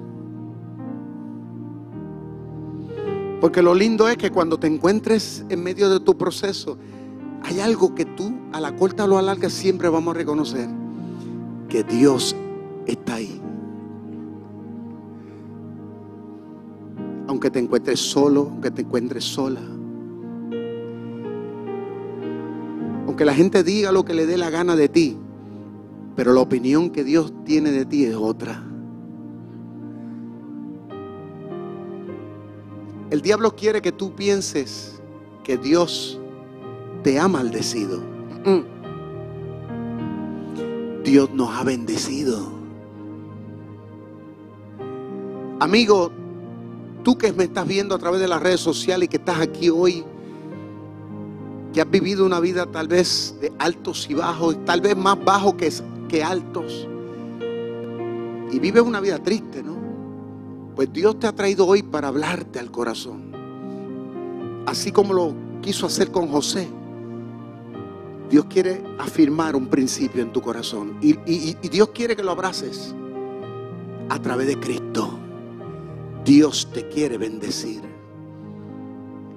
Porque 3.41 3.63
lo 3.63 3.75
lindo 3.75 4.09
es 4.09 4.19
que 4.19 4.31
cuando 4.31 4.57
te 4.57 4.69
encuentres 4.69 5.45
en 5.49 5.65
medio 5.65 5.91
de 5.91 5.99
tu 5.99 6.17
proceso, 6.17 6.79
hay 7.43 7.59
algo 7.59 7.93
que 7.93 8.05
tú 8.05 8.33
a 8.53 8.61
la 8.61 8.77
corta 8.77 9.05
o 9.05 9.19
a 9.19 9.21
la 9.21 9.35
larga 9.35 9.51
siempre 9.51 9.89
vamos 9.89 10.15
a 10.15 10.19
reconocer, 10.19 10.69
que 11.69 11.83
Dios 11.83 12.37
está 12.87 13.17
ahí. 13.17 13.43
Aunque 17.27 17.51
te 17.51 17.59
encuentres 17.59 17.99
solo, 17.99 18.49
aunque 18.49 18.71
te 18.71 18.83
encuentres 18.83 19.25
sola. 19.25 19.76
Aunque 23.17 23.25
la 23.25 23.35
gente 23.35 23.63
diga 23.63 23.93
lo 23.93 24.05
que 24.05 24.13
le 24.13 24.27
dé 24.27 24.37
la 24.37 24.51
gana 24.51 24.77
de 24.77 24.91
ti, 24.91 25.17
pero 26.17 26.35
la 26.35 26.43
opinión 26.43 26.91
que 26.91 27.03
Dios 27.03 27.33
tiene 27.47 27.71
de 27.71 27.87
ti 27.87 28.05
es 28.05 28.15
otra. 28.15 28.63
El 33.09 33.23
diablo 33.23 33.57
quiere 33.57 33.81
que 33.81 33.91
tú 33.91 34.15
pienses 34.15 35.01
que 35.45 35.57
Dios 35.57 36.21
te 37.03 37.19
ha 37.19 37.27
maldecido. 37.27 38.03
Dios 41.03 41.31
nos 41.33 41.57
ha 41.57 41.65
bendecido. 41.65 42.53
Amigo, 45.59 46.13
tú 47.03 47.17
que 47.17 47.33
me 47.33 47.45
estás 47.45 47.67
viendo 47.67 47.95
a 47.95 47.99
través 47.99 48.21
de 48.21 48.29
las 48.29 48.43
redes 48.43 48.61
sociales 48.61 49.07
y 49.07 49.09
que 49.09 49.17
estás 49.17 49.41
aquí 49.41 49.71
hoy, 49.71 50.05
que 51.77 51.83
has 51.83 51.91
vivido 51.91 52.25
una 52.25 52.41
vida 52.41 52.65
tal 52.65 52.89
vez 52.89 53.37
de 53.39 53.53
altos 53.59 54.07
y 54.09 54.15
bajos, 54.15 54.57
tal 54.65 54.81
vez 54.81 54.97
más 54.97 55.23
bajos 55.23 55.57
que, 55.57 55.71
que 56.09 56.25
altos, 56.25 56.89
y 58.51 58.59
vives 58.59 58.83
una 58.83 58.99
vida 58.99 59.19
triste, 59.19 59.63
¿no? 59.63 59.77
Pues 60.75 60.91
Dios 60.91 61.21
te 61.21 61.27
ha 61.27 61.35
traído 61.35 61.67
hoy 61.67 61.83
para 61.83 62.09
hablarte 62.09 62.59
al 62.59 62.71
corazón. 62.71 63.31
Así 64.65 64.91
como 64.91 65.13
lo 65.13 65.35
quiso 65.61 65.85
hacer 65.85 66.11
con 66.11 66.29
José. 66.29 66.67
Dios 68.31 68.47
quiere 68.47 68.83
afirmar 68.99 69.55
un 69.55 69.67
principio 69.67 70.23
en 70.23 70.33
tu 70.33 70.41
corazón. 70.41 70.97
Y, 71.03 71.19
y 71.27 71.69
Dios 71.69 71.91
quiere 71.91 72.17
que 72.17 72.23
lo 72.23 72.31
abraces 72.31 72.95
a 74.09 74.19
través 74.23 74.47
de 74.47 74.59
Cristo. 74.59 75.11
Dios 76.25 76.71
te 76.73 76.89
quiere 76.89 77.19
bendecir. 77.19 77.96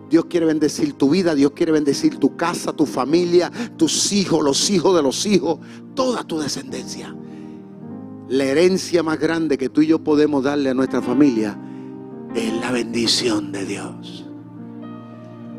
Dios 0.09 0.25
quiere 0.25 0.45
bendecir 0.45 0.93
tu 0.93 1.09
vida, 1.09 1.35
Dios 1.35 1.51
quiere 1.51 1.71
bendecir 1.71 2.17
tu 2.17 2.35
casa, 2.35 2.73
tu 2.73 2.85
familia, 2.85 3.51
tus 3.77 4.11
hijos, 4.11 4.43
los 4.43 4.69
hijos 4.69 4.95
de 4.95 5.03
los 5.03 5.25
hijos, 5.25 5.59
toda 5.95 6.23
tu 6.23 6.39
descendencia. 6.39 7.15
La 8.27 8.43
herencia 8.43 9.03
más 9.03 9.19
grande 9.19 9.57
que 9.57 9.69
tú 9.69 9.81
y 9.81 9.87
yo 9.87 10.03
podemos 10.03 10.43
darle 10.43 10.69
a 10.69 10.73
nuestra 10.73 11.01
familia 11.01 11.57
es 12.35 12.53
la 12.59 12.71
bendición 12.71 13.51
de 13.51 13.65
Dios. 13.65 14.28